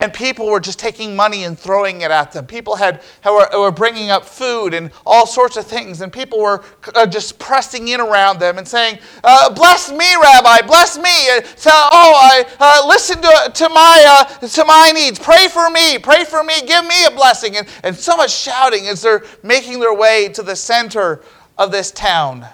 And 0.00 0.14
people 0.14 0.46
were 0.46 0.60
just 0.60 0.78
taking 0.78 1.14
money 1.14 1.44
and 1.44 1.58
throwing 1.58 2.00
it 2.00 2.10
at 2.10 2.32
them. 2.32 2.46
People 2.46 2.74
had, 2.74 3.02
were, 3.24 3.46
were 3.52 3.70
bringing 3.70 4.10
up 4.10 4.24
food 4.24 4.72
and 4.72 4.90
all 5.04 5.26
sorts 5.26 5.58
of 5.58 5.66
things. 5.66 6.00
And 6.00 6.10
people 6.10 6.40
were 6.40 6.64
uh, 6.94 7.06
just 7.06 7.38
pressing 7.38 7.88
in 7.88 8.00
around 8.00 8.38
them 8.40 8.56
and 8.56 8.66
saying, 8.66 8.98
uh, 9.22 9.52
Bless 9.52 9.90
me, 9.90 10.14
Rabbi, 10.22 10.66
bless 10.66 10.96
me. 10.96 11.10
Uh, 11.30 11.42
so, 11.54 11.70
oh, 11.70 12.14
I, 12.16 12.44
uh, 12.58 12.88
listen 12.88 13.20
to, 13.20 13.52
to, 13.52 13.68
my, 13.68 14.04
uh, 14.08 14.46
to 14.46 14.64
my 14.64 14.90
needs. 14.94 15.18
Pray 15.18 15.48
for 15.48 15.68
me. 15.68 15.98
Pray 15.98 16.24
for 16.24 16.42
me. 16.42 16.54
Give 16.66 16.86
me 16.86 17.04
a 17.04 17.10
blessing. 17.10 17.58
And, 17.58 17.68
and 17.84 17.94
so 17.94 18.16
much 18.16 18.34
shouting 18.34 18.86
as 18.86 19.02
they're 19.02 19.24
making 19.42 19.80
their 19.80 19.94
way 19.94 20.30
to 20.30 20.42
the 20.42 20.56
center 20.56 21.20
of 21.58 21.70
this 21.70 21.90
town. 21.90 22.46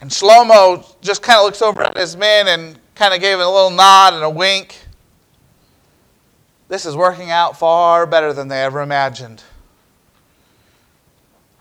And 0.00 0.10
Shlomo 0.10 1.00
just 1.00 1.22
kind 1.22 1.38
of 1.38 1.44
looks 1.46 1.62
over 1.62 1.82
at 1.82 1.96
his 1.96 2.16
men 2.16 2.48
and 2.48 2.78
kind 2.98 3.14
of 3.14 3.20
gave 3.20 3.38
it 3.38 3.46
a 3.46 3.48
little 3.48 3.70
nod 3.70 4.12
and 4.12 4.24
a 4.24 4.30
wink. 4.30 4.76
This 6.66 6.84
is 6.84 6.96
working 6.96 7.30
out 7.30 7.56
far 7.56 8.06
better 8.06 8.32
than 8.32 8.48
they 8.48 8.60
ever 8.64 8.82
imagined. 8.82 9.44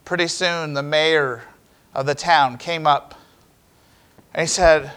Pretty 0.03 0.27
soon, 0.27 0.73
the 0.73 0.81
mayor 0.81 1.43
of 1.93 2.07
the 2.07 2.15
town 2.15 2.57
came 2.57 2.87
up 2.87 3.13
and 4.33 4.41
he 4.41 4.47
said, 4.47 4.91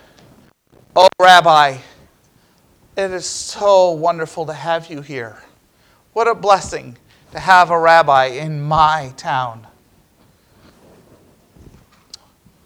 Oh, 0.97 1.09
Rabbi, 1.21 1.77
it 2.97 3.11
is 3.11 3.27
so 3.27 3.91
wonderful 3.91 4.47
to 4.47 4.55
have 4.55 4.89
you 4.91 5.03
here. 5.03 5.43
What 6.15 6.27
a 6.27 6.35
blessing 6.35 6.97
to 7.33 7.39
have 7.39 7.71
a 7.71 7.79
rabbi 7.79 8.27
in 8.27 8.63
my 8.63 9.13
town. 9.19 9.67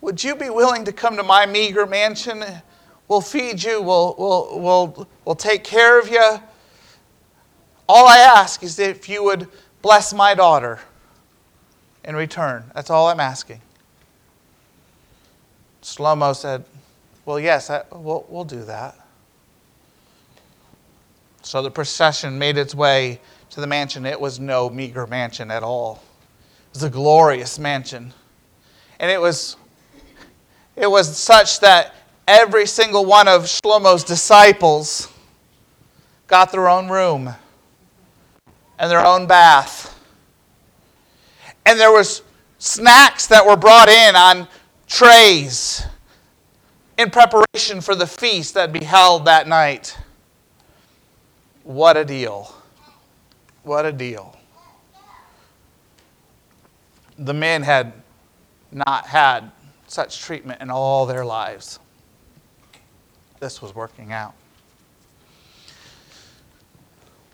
Would 0.00 0.22
you 0.22 0.36
be 0.36 0.48
willing 0.48 0.84
to 0.84 0.92
come 0.92 1.16
to 1.16 1.24
my 1.24 1.44
meager 1.44 1.86
mansion? 1.86 2.44
We'll 3.08 3.20
feed 3.20 3.62
you, 3.62 3.82
we'll, 3.82 4.14
we'll, 4.18 4.60
we'll, 4.60 5.08
we'll 5.24 5.34
take 5.34 5.62
care 5.62 6.00
of 6.00 6.08
you. 6.08 6.40
All 7.88 8.08
I 8.08 8.18
ask 8.18 8.62
is 8.62 8.78
if 8.78 9.08
you 9.08 9.22
would 9.24 9.48
bless 9.82 10.14
my 10.14 10.34
daughter 10.34 10.80
in 12.04 12.16
return. 12.16 12.70
That's 12.74 12.88
all 12.88 13.08
I'm 13.08 13.20
asking. 13.20 13.60
Shlomo 15.82 16.34
said, 16.34 16.64
Well, 17.26 17.38
yes, 17.38 17.68
I, 17.68 17.82
we'll, 17.92 18.24
we'll 18.28 18.44
do 18.44 18.64
that. 18.64 18.96
So 21.42 21.60
the 21.60 21.70
procession 21.70 22.38
made 22.38 22.56
its 22.56 22.74
way 22.74 23.20
to 23.50 23.60
the 23.60 23.66
mansion. 23.66 24.06
It 24.06 24.18
was 24.18 24.40
no 24.40 24.70
meager 24.70 25.06
mansion 25.06 25.50
at 25.50 25.62
all, 25.62 26.02
it 26.70 26.74
was 26.74 26.82
a 26.82 26.90
glorious 26.90 27.58
mansion. 27.58 28.14
And 28.98 29.10
it 29.10 29.20
was, 29.20 29.56
it 30.76 30.90
was 30.90 31.16
such 31.18 31.60
that 31.60 31.94
every 32.26 32.66
single 32.66 33.04
one 33.04 33.28
of 33.28 33.42
Shlomo's 33.42 34.04
disciples 34.04 35.08
got 36.26 36.52
their 36.52 36.68
own 36.68 36.88
room 36.88 37.34
and 38.78 38.90
their 38.90 39.04
own 39.04 39.26
bath. 39.26 39.90
And 41.66 41.78
there 41.78 41.92
was 41.92 42.22
snacks 42.58 43.26
that 43.28 43.46
were 43.46 43.56
brought 43.56 43.88
in 43.88 44.16
on 44.16 44.48
trays 44.86 45.84
in 46.98 47.10
preparation 47.10 47.80
for 47.80 47.94
the 47.94 48.06
feast 48.06 48.54
that 48.54 48.72
be 48.72 48.84
held 48.84 49.24
that 49.26 49.48
night. 49.48 49.96
What 51.62 51.96
a 51.96 52.04
deal. 52.04 52.54
What 53.62 53.86
a 53.86 53.92
deal. 53.92 54.36
The 57.18 57.34
men 57.34 57.62
had 57.62 57.92
not 58.70 59.06
had 59.06 59.50
such 59.86 60.20
treatment 60.20 60.60
in 60.60 60.70
all 60.70 61.06
their 61.06 61.24
lives. 61.24 61.78
This 63.44 63.60
was 63.60 63.74
working 63.74 64.10
out. 64.10 64.32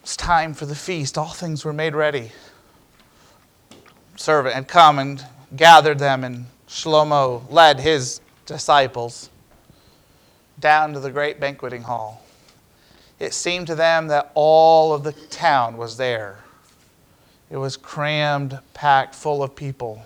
It's 0.03 0.17
time 0.17 0.55
for 0.55 0.67
the 0.67 0.75
feast. 0.75 1.17
All 1.17 1.29
things 1.29 1.65
were 1.65 1.73
made 1.73 1.95
ready. 1.95 2.33
Servant 4.17 4.57
had 4.57 4.67
come 4.67 4.99
and 4.99 5.25
gathered 5.55 6.01
them, 6.01 6.25
and 6.25 6.47
Shlomo 6.67 7.49
led 7.49 7.79
his 7.79 8.21
disciples 8.45 9.31
down 10.59 10.95
to 10.95 10.99
the 10.99 11.13
great 11.13 11.39
banqueting 11.39 11.83
hall. 11.83 12.25
It 13.21 13.33
seemed 13.33 13.69
to 13.69 13.77
them 13.77 14.09
that 14.09 14.33
all 14.35 14.93
of 14.93 15.05
the 15.05 15.13
town 15.13 15.77
was 15.77 15.97
there. 15.97 16.39
It 17.53 17.59
was 17.59 17.77
crammed, 17.77 18.59
packed 18.75 19.15
full 19.15 19.45
of 19.45 19.55
people. 19.55 20.03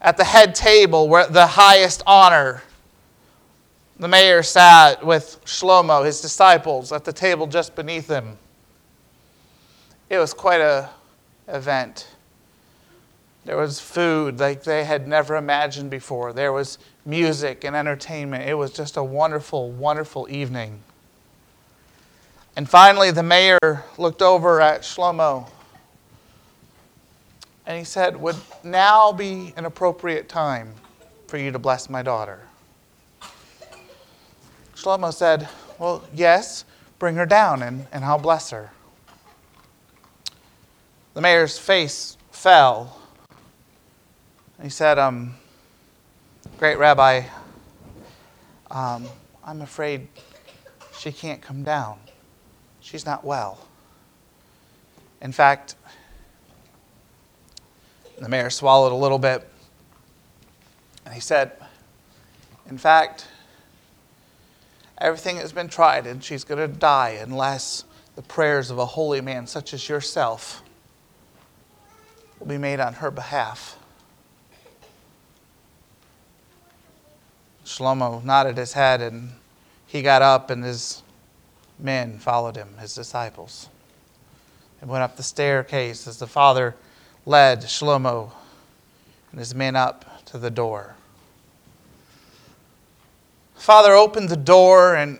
At 0.00 0.16
the 0.16 0.24
head 0.24 0.54
table, 0.54 1.06
where 1.06 1.26
the 1.26 1.48
highest 1.48 2.02
honor, 2.06 2.62
the 3.98 4.08
mayor 4.08 4.42
sat 4.42 5.04
with 5.04 5.40
Shlomo, 5.44 6.04
his 6.04 6.20
disciples, 6.20 6.92
at 6.92 7.04
the 7.04 7.12
table 7.12 7.46
just 7.46 7.74
beneath 7.74 8.08
him. 8.08 8.38
It 10.10 10.18
was 10.18 10.34
quite 10.34 10.60
a 10.60 10.90
event. 11.48 12.08
There 13.44 13.56
was 13.56 13.78
food 13.78 14.40
like 14.40 14.64
they 14.64 14.84
had 14.84 15.06
never 15.06 15.36
imagined 15.36 15.90
before. 15.90 16.32
There 16.32 16.52
was 16.52 16.78
music 17.04 17.64
and 17.64 17.76
entertainment. 17.76 18.48
It 18.48 18.54
was 18.54 18.72
just 18.72 18.96
a 18.96 19.04
wonderful, 19.04 19.70
wonderful 19.70 20.26
evening. 20.30 20.80
And 22.56 22.68
finally, 22.68 23.10
the 23.10 23.22
mayor 23.22 23.84
looked 23.98 24.22
over 24.22 24.60
at 24.60 24.82
Shlomo 24.82 25.50
and 27.66 27.78
he 27.78 27.84
said, 27.84 28.16
Would 28.16 28.36
now 28.62 29.12
be 29.12 29.52
an 29.56 29.64
appropriate 29.64 30.28
time 30.28 30.74
for 31.26 31.36
you 31.36 31.50
to 31.50 31.58
bless 31.58 31.90
my 31.90 32.02
daughter? 32.02 32.40
Shlomo 34.84 35.14
said, 35.14 35.48
Well, 35.78 36.04
yes, 36.12 36.66
bring 36.98 37.14
her 37.14 37.24
down 37.24 37.62
and, 37.62 37.86
and 37.90 38.04
I'll 38.04 38.18
bless 38.18 38.50
her. 38.50 38.70
The 41.14 41.22
mayor's 41.22 41.58
face 41.58 42.18
fell. 42.30 42.98
He 44.62 44.68
said, 44.68 44.98
um, 44.98 45.36
Great 46.58 46.76
Rabbi, 46.76 47.22
um, 48.70 49.06
I'm 49.42 49.62
afraid 49.62 50.06
she 50.98 51.12
can't 51.12 51.40
come 51.40 51.62
down. 51.62 51.98
She's 52.80 53.06
not 53.06 53.24
well. 53.24 53.66
In 55.22 55.32
fact, 55.32 55.76
the 58.20 58.28
mayor 58.28 58.50
swallowed 58.50 58.92
a 58.92 58.96
little 58.96 59.18
bit 59.18 59.48
and 61.06 61.14
he 61.14 61.20
said, 61.20 61.52
In 62.68 62.76
fact, 62.76 63.28
everything 64.98 65.36
has 65.36 65.52
been 65.52 65.68
tried 65.68 66.06
and 66.06 66.22
she's 66.22 66.44
going 66.44 66.58
to 66.60 66.78
die 66.78 67.18
unless 67.20 67.84
the 68.16 68.22
prayers 68.22 68.70
of 68.70 68.78
a 68.78 68.86
holy 68.86 69.20
man 69.20 69.46
such 69.46 69.74
as 69.74 69.88
yourself 69.88 70.62
will 72.38 72.46
be 72.46 72.58
made 72.58 72.80
on 72.80 72.94
her 72.94 73.10
behalf. 73.10 73.76
Shlomo 77.64 78.22
nodded 78.22 78.56
his 78.56 78.74
head 78.74 79.00
and 79.00 79.32
he 79.86 80.02
got 80.02 80.22
up, 80.22 80.50
and 80.50 80.64
his 80.64 81.04
men 81.78 82.18
followed 82.18 82.56
him, 82.56 82.76
his 82.80 82.96
disciples. 82.96 83.68
And 84.80 84.90
went 84.90 85.04
up 85.04 85.16
the 85.16 85.22
staircase 85.22 86.08
as 86.08 86.18
the 86.18 86.26
father 86.26 86.74
led 87.24 87.60
Shlomo 87.60 88.32
and 89.30 89.38
his 89.38 89.54
men 89.54 89.76
up 89.76 90.24
to 90.26 90.38
the 90.38 90.50
door. 90.50 90.96
Father 93.64 93.94
opened 93.94 94.28
the 94.28 94.36
door, 94.36 94.94
and 94.94 95.18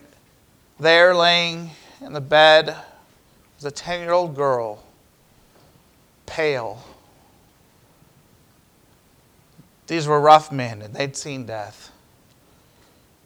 there, 0.78 1.14
laying 1.14 1.70
in 2.02 2.12
the 2.12 2.20
bed, 2.20 2.76
was 3.57 3.64
a 3.64 3.70
10 3.70 4.00
year 4.00 4.12
old 4.12 4.37
girl, 4.37 4.85
pale. 6.26 6.85
These 9.87 10.07
were 10.07 10.20
rough 10.20 10.52
men, 10.52 10.83
and 10.83 10.92
they'd 10.92 11.16
seen 11.16 11.46
death. 11.46 11.90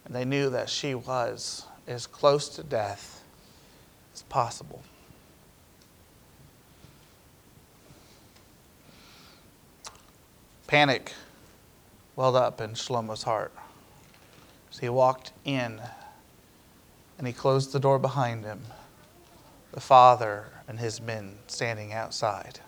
And 0.05 0.15
they 0.15 0.23
knew 0.23 0.49
that 0.51 0.69
she 0.69 0.95
was 0.95 1.65
as 1.85 2.07
close 2.07 2.47
to 2.55 2.63
death 2.63 3.21
as 4.13 4.21
possible. 4.21 4.83
Panic 10.65 11.11
welled 12.15 12.37
up 12.37 12.61
in 12.61 12.69
Shlomo's 12.69 13.23
heart. 13.23 13.51
So 14.71 14.81
he 14.81 14.89
walked 14.89 15.33
in 15.45 15.81
and 17.17 17.27
he 17.27 17.33
closed 17.33 17.71
the 17.73 17.79
door 17.79 17.99
behind 17.99 18.45
him, 18.45 18.61
the 19.73 19.81
father 19.81 20.47
and 20.67 20.79
his 20.79 21.01
men 21.01 21.37
standing 21.47 21.91
outside. 21.91 22.59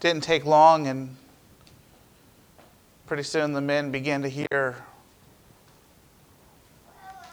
Didn't 0.00 0.22
take 0.22 0.44
long, 0.44 0.86
and 0.86 1.16
pretty 3.06 3.22
soon 3.22 3.52
the 3.52 3.60
men 3.60 3.90
began 3.90 4.22
to 4.22 4.28
hear 4.28 4.76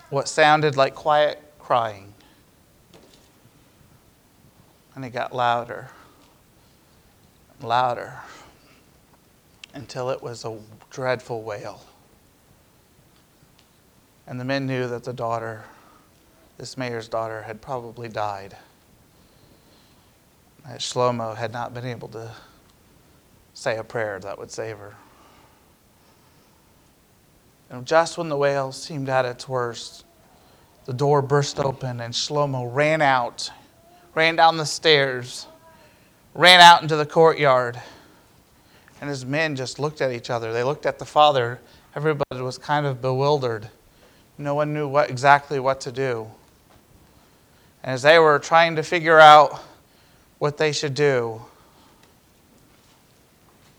what 0.09 0.27
sounded 0.27 0.77
like 0.77 0.95
quiet 0.95 1.41
crying. 1.59 2.13
And 4.95 5.05
it 5.05 5.11
got 5.11 5.33
louder, 5.35 5.89
and 7.59 7.67
louder, 7.67 8.19
until 9.73 10.09
it 10.09 10.21
was 10.21 10.45
a 10.45 10.57
dreadful 10.89 11.41
wail. 11.43 11.81
And 14.27 14.39
the 14.39 14.45
men 14.45 14.67
knew 14.67 14.87
that 14.87 15.03
the 15.03 15.13
daughter, 15.13 15.63
this 16.57 16.77
mayor's 16.77 17.07
daughter, 17.07 17.41
had 17.41 17.61
probably 17.61 18.07
died. 18.07 18.55
That 20.65 20.79
Shlomo 20.79 21.35
had 21.35 21.51
not 21.51 21.73
been 21.73 21.85
able 21.85 22.07
to 22.09 22.31
say 23.53 23.77
a 23.77 23.83
prayer 23.83 24.19
that 24.19 24.37
would 24.37 24.51
save 24.51 24.77
her. 24.77 24.95
And 27.69 27.85
just 27.85 28.17
when 28.17 28.29
the 28.29 28.37
wail 28.37 28.71
seemed 28.71 29.09
at 29.09 29.25
its 29.25 29.47
worst, 29.47 30.03
the 30.85 30.93
door 30.93 31.21
burst 31.21 31.59
open 31.59 32.01
and 32.01 32.13
Shlomo 32.13 32.69
ran 32.73 33.01
out, 33.01 33.49
ran 34.13 34.35
down 34.35 34.57
the 34.57 34.65
stairs, 34.65 35.47
ran 36.33 36.59
out 36.59 36.81
into 36.81 36.95
the 36.95 37.05
courtyard. 37.05 37.81
And 39.01 39.09
his 39.09 39.25
men 39.25 39.55
just 39.55 39.79
looked 39.79 39.99
at 39.99 40.11
each 40.11 40.29
other. 40.29 40.53
They 40.53 40.63
looked 40.63 40.85
at 40.85 40.99
the 40.99 41.05
father. 41.05 41.59
Everybody 41.95 42.41
was 42.41 42.57
kind 42.57 42.85
of 42.85 43.01
bewildered. 43.01 43.69
No 44.37 44.55
one 44.55 44.73
knew 44.73 44.87
what, 44.87 45.09
exactly 45.09 45.59
what 45.59 45.81
to 45.81 45.91
do. 45.91 46.27
And 47.83 47.93
as 47.93 48.03
they 48.03 48.19
were 48.19 48.39
trying 48.39 48.75
to 48.75 48.83
figure 48.83 49.19
out 49.19 49.59
what 50.37 50.57
they 50.57 50.71
should 50.71 50.93
do, 50.93 51.41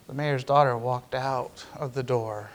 the 0.09 0.15
mayor's 0.15 0.45
daughter 0.45 0.77
walked 0.77 1.15
out 1.15 1.65
of 1.77 1.95
the 1.95 2.03
door, 2.03 2.51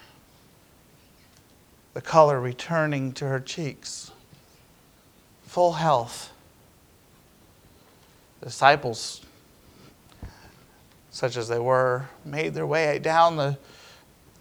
the 1.93 2.01
color 2.01 2.39
returning 2.39 3.13
to 3.13 3.25
her 3.25 3.39
cheeks, 3.39 4.11
full 5.45 5.73
health. 5.73 6.31
The 8.41 8.47
disciples, 8.47 9.21
such 11.17 11.35
as 11.35 11.47
they 11.47 11.57
were, 11.57 12.05
made 12.23 12.53
their 12.53 12.67
way 12.67 12.99
down 12.99 13.37
the, 13.37 13.57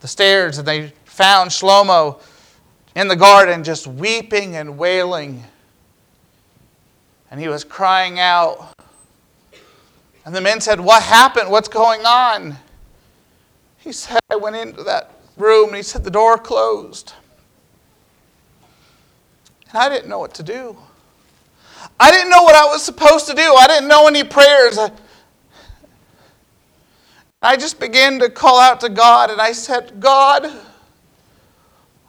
the 0.00 0.06
stairs 0.06 0.58
and 0.58 0.68
they 0.68 0.92
found 1.06 1.48
Shlomo 1.48 2.20
in 2.94 3.08
the 3.08 3.16
garden 3.16 3.64
just 3.64 3.86
weeping 3.86 4.56
and 4.56 4.76
wailing. 4.76 5.42
And 7.30 7.40
he 7.40 7.48
was 7.48 7.64
crying 7.64 8.20
out. 8.20 8.74
And 10.26 10.36
the 10.36 10.42
men 10.42 10.60
said, 10.60 10.78
What 10.78 11.02
happened? 11.02 11.50
What's 11.50 11.68
going 11.68 12.04
on? 12.04 12.56
He 13.78 13.90
said, 13.90 14.18
I 14.28 14.36
went 14.36 14.56
into 14.56 14.82
that 14.82 15.12
room 15.38 15.68
and 15.68 15.76
he 15.76 15.82
said, 15.82 16.04
The 16.04 16.10
door 16.10 16.36
closed. 16.36 17.14
And 19.70 19.78
I 19.78 19.88
didn't 19.88 20.10
know 20.10 20.18
what 20.18 20.34
to 20.34 20.42
do. 20.42 20.76
I 21.98 22.10
didn't 22.10 22.28
know 22.28 22.42
what 22.42 22.54
I 22.54 22.66
was 22.66 22.82
supposed 22.82 23.28
to 23.28 23.34
do. 23.34 23.54
I 23.54 23.66
didn't 23.66 23.88
know 23.88 24.06
any 24.06 24.24
prayers. 24.24 24.78
I 27.46 27.56
just 27.56 27.78
began 27.78 28.18
to 28.18 28.28
call 28.28 28.58
out 28.58 28.80
to 28.80 28.88
God 28.88 29.30
and 29.30 29.40
I 29.40 29.52
said, 29.52 30.00
God, 30.00 30.50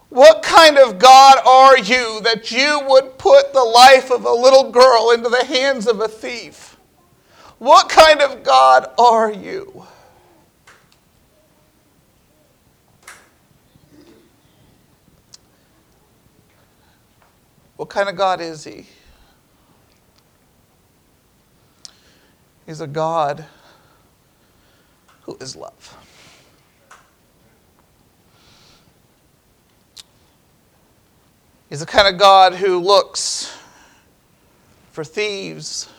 what 0.10 0.42
kind 0.42 0.80
of 0.80 0.98
God 0.98 1.38
are 1.46 1.78
you 1.78 2.20
that 2.22 2.50
you 2.52 2.82
would 2.90 3.20
put 3.20 3.54
the 3.54 3.64
life 3.64 4.10
of 4.10 4.26
a 4.26 4.32
little 4.32 4.72
girl 4.72 5.12
into 5.12 5.30
the 5.30 5.46
hands 5.46 5.86
of 5.86 6.02
a 6.02 6.08
thief? 6.08 6.78
What 7.60 7.88
kind 7.88 8.20
of 8.20 8.42
God 8.42 8.90
are 8.98 9.32
you? 9.32 9.86
What 17.76 17.90
kind 17.90 18.10
of 18.10 18.16
God 18.16 18.42
is 18.42 18.64
He? 18.64 18.88
He's 22.66 22.82
a 22.82 22.88
God 22.88 23.46
who 25.28 25.38
is 25.42 25.56
love. 25.56 25.98
He's 31.70 31.82
the 31.82 31.86
kind 31.86 32.08
of 32.08 32.18
God 32.18 32.56
who 32.56 32.80
looks 32.80 33.54
for 34.94 35.04
thieves, 35.04 35.90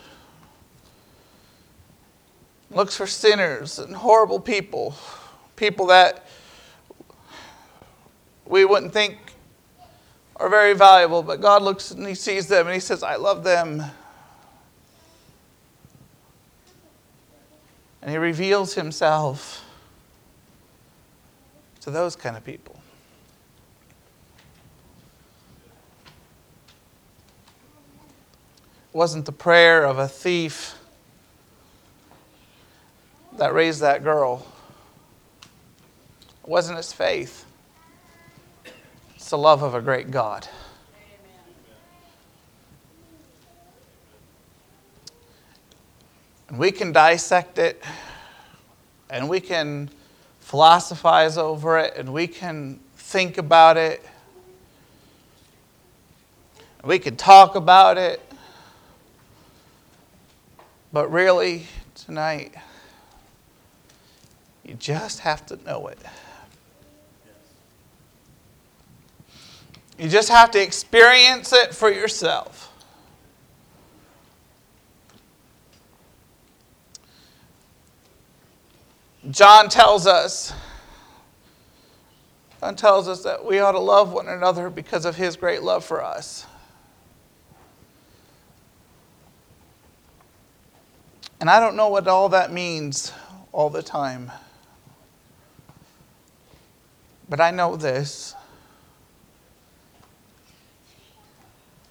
looks 2.70 2.96
for 2.96 3.06
sinners 3.06 3.78
and 3.78 3.94
horrible 3.94 4.40
people, 4.40 4.96
people 5.56 5.86
that 5.88 6.26
we 8.46 8.64
wouldn't 8.64 8.94
think 8.94 9.18
are 10.36 10.48
very 10.48 10.72
valuable, 10.72 11.22
but 11.22 11.42
God 11.42 11.62
looks 11.62 11.90
and 11.90 12.06
He 12.06 12.14
sees 12.14 12.46
them 12.46 12.66
and 12.66 12.74
He 12.74 12.80
says, 12.80 13.02
I 13.02 13.16
love 13.16 13.44
them. 13.44 13.84
And 18.00 18.10
He 18.10 18.16
reveals 18.16 18.74
Himself 18.74 19.64
to 21.80 21.90
those 21.90 22.16
kind 22.16 22.36
of 22.36 22.44
people. 22.44 22.80
It 28.92 28.96
wasn't 28.96 29.26
the 29.26 29.32
prayer 29.32 29.84
of 29.84 29.98
a 29.98 30.08
thief 30.08 30.78
that 33.38 33.54
raised 33.54 33.80
that 33.80 34.02
girl. 34.02 34.46
It 36.42 36.48
wasn't 36.48 36.76
his 36.76 36.92
faith. 36.92 37.44
It's 39.14 39.30
the 39.30 39.38
love 39.38 39.62
of 39.62 39.74
a 39.74 39.80
great 39.80 40.10
God. 40.10 40.48
And 46.48 46.58
we 46.58 46.72
can 46.72 46.92
dissect 46.92 47.58
it 47.58 47.82
and 49.10 49.28
we 49.28 49.40
can 49.40 49.90
philosophize 50.40 51.36
over 51.36 51.78
it 51.78 51.94
and 51.96 52.12
we 52.12 52.26
can 52.26 52.80
think 52.96 53.38
about 53.38 53.76
it. 53.76 54.04
We 56.84 56.98
can 56.98 57.16
talk 57.16 57.54
about 57.54 57.98
it. 57.98 58.22
But 60.92 61.12
really, 61.12 61.66
tonight, 61.94 62.54
you 64.64 64.74
just 64.74 65.20
have 65.20 65.44
to 65.46 65.56
know 65.64 65.88
it. 65.88 65.98
You 69.98 70.08
just 70.08 70.28
have 70.28 70.50
to 70.52 70.62
experience 70.62 71.52
it 71.52 71.74
for 71.74 71.90
yourself. 71.90 72.67
John 79.30 79.68
tells 79.68 80.06
us 80.06 80.54
John 82.60 82.74
tells 82.74 83.06
us 83.06 83.22
that 83.22 83.44
we 83.44 83.60
ought 83.60 83.72
to 83.72 83.78
love 83.78 84.12
one 84.12 84.28
another 84.28 84.68
because 84.68 85.04
of 85.04 85.14
his 85.14 85.36
great 85.36 85.62
love 85.62 85.84
for 85.84 86.02
us. 86.02 86.44
And 91.40 91.48
I 91.48 91.60
don't 91.60 91.76
know 91.76 91.88
what 91.88 92.08
all 92.08 92.30
that 92.30 92.52
means 92.52 93.12
all 93.52 93.70
the 93.70 93.82
time. 93.82 94.32
But 97.28 97.40
I 97.40 97.52
know 97.52 97.76
this 97.76 98.34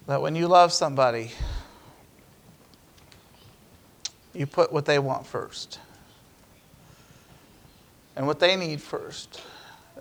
that 0.07 0.21
when 0.21 0.35
you 0.35 0.47
love 0.47 0.73
somebody, 0.73 1.31
you 4.33 4.45
put 4.45 4.73
what 4.73 4.85
they 4.85 4.99
want 4.99 5.25
first 5.25 5.79
and 8.17 8.25
what 8.25 8.39
they 8.39 8.55
need 8.55 8.81
first. 8.81 9.41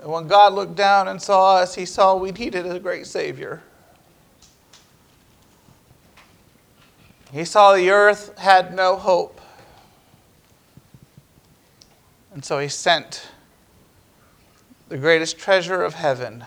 And 0.01 0.11
when 0.11 0.27
God 0.27 0.55
looked 0.55 0.75
down 0.75 1.07
and 1.07 1.21
saw 1.21 1.57
us, 1.57 1.75
He 1.75 1.85
saw 1.85 2.17
we 2.17 2.33
needed 2.33 2.67
a 2.67 2.81
great 2.81 3.07
Savior. 3.07 3.63
He 7.31 7.45
saw 7.45 7.75
the 7.75 7.91
earth 7.91 8.37
had 8.39 8.75
no 8.75 8.97
hope. 8.97 9.41
And 12.33 12.43
so 12.43 12.59
He 12.59 12.69
sent 12.69 13.29
the 14.89 14.97
greatest 14.97 15.39
treasure 15.39 15.83
of 15.83 15.95
heaven 15.95 16.45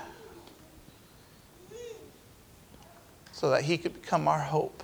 so 3.32 3.52
that 3.52 3.64
He 3.64 3.78
could 3.78 4.02
become 4.02 4.28
our 4.28 4.40
hope, 4.40 4.84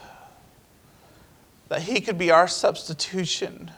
that 1.70 1.82
He 1.82 2.00
could 2.00 2.20
be 2.20 2.30
our 2.30 2.48
substitution 2.48 3.72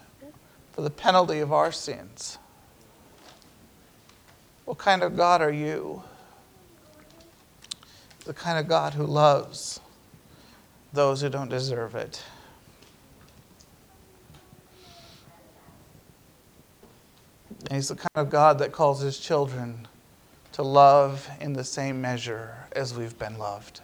for 0.73 0.81
the 0.81 0.89
penalty 0.89 1.39
of 1.39 1.53
our 1.53 1.71
sins. 1.71 2.37
What 4.67 4.79
kind 4.79 5.01
of 5.01 5.15
God 5.15 5.41
are 5.41 5.49
you? 5.49 6.03
The 8.25 8.33
kind 8.33 8.59
of 8.59 8.67
God 8.67 8.93
who 8.93 9.05
loves 9.05 9.79
those 10.91 11.21
who 11.21 11.29
don't 11.29 11.47
deserve 11.47 11.95
it. 11.95 12.21
And 17.61 17.77
he's 17.77 17.87
the 17.87 17.95
kind 17.95 18.09
of 18.15 18.29
God 18.29 18.59
that 18.59 18.73
calls 18.73 18.99
his 18.99 19.17
children 19.17 19.87
to 20.51 20.63
love 20.63 21.29
in 21.39 21.53
the 21.53 21.63
same 21.63 22.01
measure 22.01 22.53
as 22.73 22.93
we've 22.93 23.17
been 23.17 23.37
loved. 23.37 23.79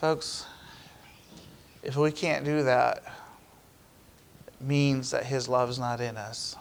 Folks, 0.00 0.46
if 1.82 1.98
we 1.98 2.10
can't 2.10 2.46
do 2.46 2.62
that, 2.62 3.02
it 4.46 4.66
means 4.66 5.10
that 5.10 5.26
his 5.26 5.46
love's 5.46 5.78
not 5.78 6.00
in 6.00 6.16
us. 6.16 6.56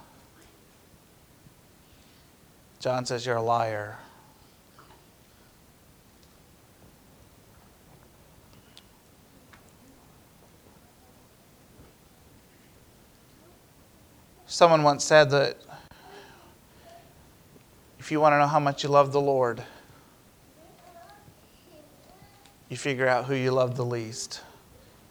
John 2.82 3.06
says, 3.06 3.28
You're 3.28 3.36
a 3.36 3.42
liar. 3.44 4.00
Someone 14.48 14.82
once 14.82 15.06
said 15.06 15.30
that 15.30 15.58
if 18.00 18.12
you 18.12 18.20
want 18.20 18.34
to 18.34 18.40
know 18.40 18.48
how 18.48 18.60
much 18.60 18.82
you 18.84 18.90
love 18.90 19.12
the 19.12 19.22
Lord, 19.22 19.62
you 22.68 22.78
figure 22.78 23.08
out 23.08 23.26
who 23.26 23.36
you 23.36 23.52
love 23.52 23.78
the 23.78 23.86
least, 23.86 24.42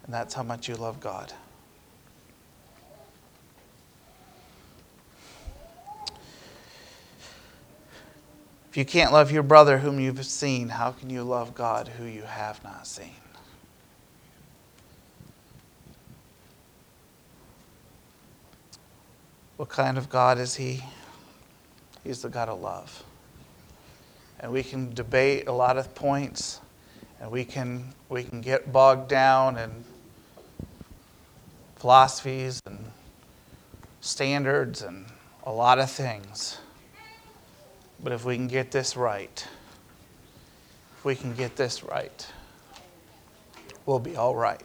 and 0.03 0.13
that's 0.13 0.33
how 0.33 0.43
much 0.43 0.67
you 0.67 0.75
love 0.75 0.99
God. 0.99 1.31
If 8.71 8.77
you 8.77 8.85
can't 8.85 9.11
love 9.11 9.33
your 9.33 9.43
brother 9.43 9.79
whom 9.79 9.99
you've 9.99 10.25
seen, 10.25 10.69
how 10.69 10.91
can 10.91 11.09
you 11.09 11.23
love 11.23 11.53
God 11.53 11.89
who 11.89 12.05
you 12.05 12.21
have 12.21 12.63
not 12.63 12.87
seen? 12.87 13.11
What 19.57 19.67
kind 19.67 19.97
of 19.97 20.07
God 20.07 20.37
is 20.39 20.55
He? 20.55 20.85
He's 22.05 22.21
the 22.21 22.29
God 22.29 22.47
of 22.47 22.61
love. 22.61 23.03
And 24.39 24.53
we 24.53 24.63
can 24.63 24.93
debate 24.93 25.49
a 25.49 25.51
lot 25.51 25.77
of 25.77 25.93
points, 25.93 26.61
and 27.19 27.29
we 27.29 27.43
can, 27.43 27.93
we 28.07 28.23
can 28.23 28.39
get 28.39 28.71
bogged 28.71 29.09
down 29.09 29.57
in 29.57 29.83
philosophies 31.75 32.61
and 32.65 32.79
standards 33.99 34.81
and 34.81 35.07
a 35.43 35.51
lot 35.51 35.77
of 35.77 35.91
things. 35.91 36.59
But 38.03 38.13
if 38.13 38.25
we 38.25 38.35
can 38.35 38.47
get 38.47 38.71
this 38.71 38.97
right, 38.97 39.47
if 40.97 41.05
we 41.05 41.15
can 41.15 41.35
get 41.35 41.55
this 41.55 41.83
right, 41.83 42.27
we'll 43.85 43.99
be 43.99 44.15
all 44.15 44.35
right. 44.35 44.61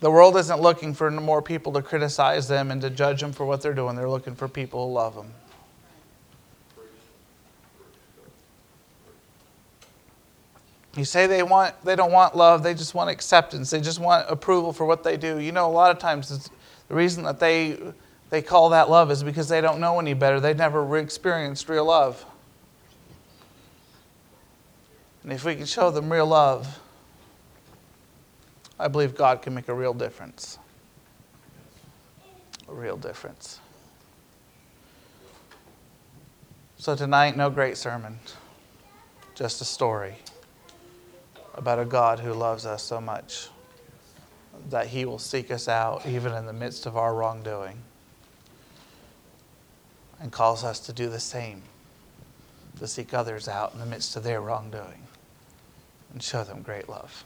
The 0.00 0.10
world 0.10 0.36
isn't 0.36 0.60
looking 0.60 0.94
for 0.94 1.10
more 1.10 1.40
people 1.40 1.72
to 1.74 1.80
criticize 1.80 2.48
them 2.48 2.70
and 2.70 2.82
to 2.82 2.90
judge 2.90 3.20
them 3.20 3.32
for 3.32 3.46
what 3.46 3.62
they're 3.62 3.72
doing. 3.72 3.94
They're 3.94 4.10
looking 4.10 4.34
for 4.34 4.48
people 4.48 4.88
who 4.88 4.94
love 4.94 5.14
them. 5.14 5.32
You 10.96 11.06
say 11.06 11.26
they 11.26 11.42
want 11.42 11.74
they 11.84 11.96
don't 11.96 12.12
want 12.12 12.36
love, 12.36 12.62
they 12.62 12.74
just 12.74 12.94
want 12.94 13.08
acceptance. 13.08 13.70
They 13.70 13.80
just 13.80 13.98
want 13.98 14.26
approval 14.28 14.74
for 14.74 14.84
what 14.84 15.02
they 15.02 15.16
do. 15.16 15.38
You 15.38 15.52
know, 15.52 15.66
a 15.66 15.72
lot 15.72 15.90
of 15.90 15.98
times 15.98 16.50
the 16.88 16.94
reason 16.94 17.22
that 17.22 17.38
they 17.38 17.78
they 18.32 18.40
call 18.40 18.70
that 18.70 18.88
love 18.88 19.10
is 19.10 19.22
because 19.22 19.50
they 19.50 19.60
don't 19.60 19.78
know 19.78 20.00
any 20.00 20.14
better. 20.14 20.40
They've 20.40 20.56
never 20.56 20.96
experienced 20.96 21.68
real 21.68 21.84
love. 21.84 22.24
And 25.22 25.30
if 25.30 25.44
we 25.44 25.54
can 25.54 25.66
show 25.66 25.90
them 25.90 26.10
real 26.10 26.24
love, 26.24 26.80
I 28.80 28.88
believe 28.88 29.14
God 29.14 29.42
can 29.42 29.52
make 29.52 29.68
a 29.68 29.74
real 29.74 29.92
difference. 29.92 30.58
A 32.70 32.72
real 32.72 32.96
difference. 32.96 33.60
So 36.78 36.96
tonight, 36.96 37.36
no 37.36 37.50
great 37.50 37.76
sermon, 37.76 38.18
just 39.34 39.60
a 39.60 39.66
story 39.66 40.16
about 41.52 41.78
a 41.78 41.84
God 41.84 42.18
who 42.18 42.32
loves 42.32 42.64
us 42.64 42.82
so 42.82 42.98
much 42.98 43.48
that 44.70 44.86
he 44.86 45.04
will 45.04 45.18
seek 45.18 45.50
us 45.50 45.68
out 45.68 46.06
even 46.06 46.32
in 46.32 46.46
the 46.46 46.52
midst 46.54 46.86
of 46.86 46.96
our 46.96 47.14
wrongdoing 47.14 47.76
and 50.22 50.30
calls 50.30 50.62
us 50.62 50.78
to 50.78 50.92
do 50.92 51.08
the 51.10 51.20
same, 51.20 51.62
to 52.78 52.86
seek 52.86 53.12
others 53.12 53.48
out 53.48 53.74
in 53.74 53.80
the 53.80 53.86
midst 53.86 54.14
of 54.16 54.22
their 54.22 54.40
wrongdoing 54.40 55.02
and 56.12 56.22
show 56.22 56.44
them 56.44 56.62
great 56.62 56.88
love. 56.88 57.24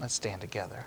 Let's 0.00 0.14
stand 0.14 0.40
together. 0.40 0.84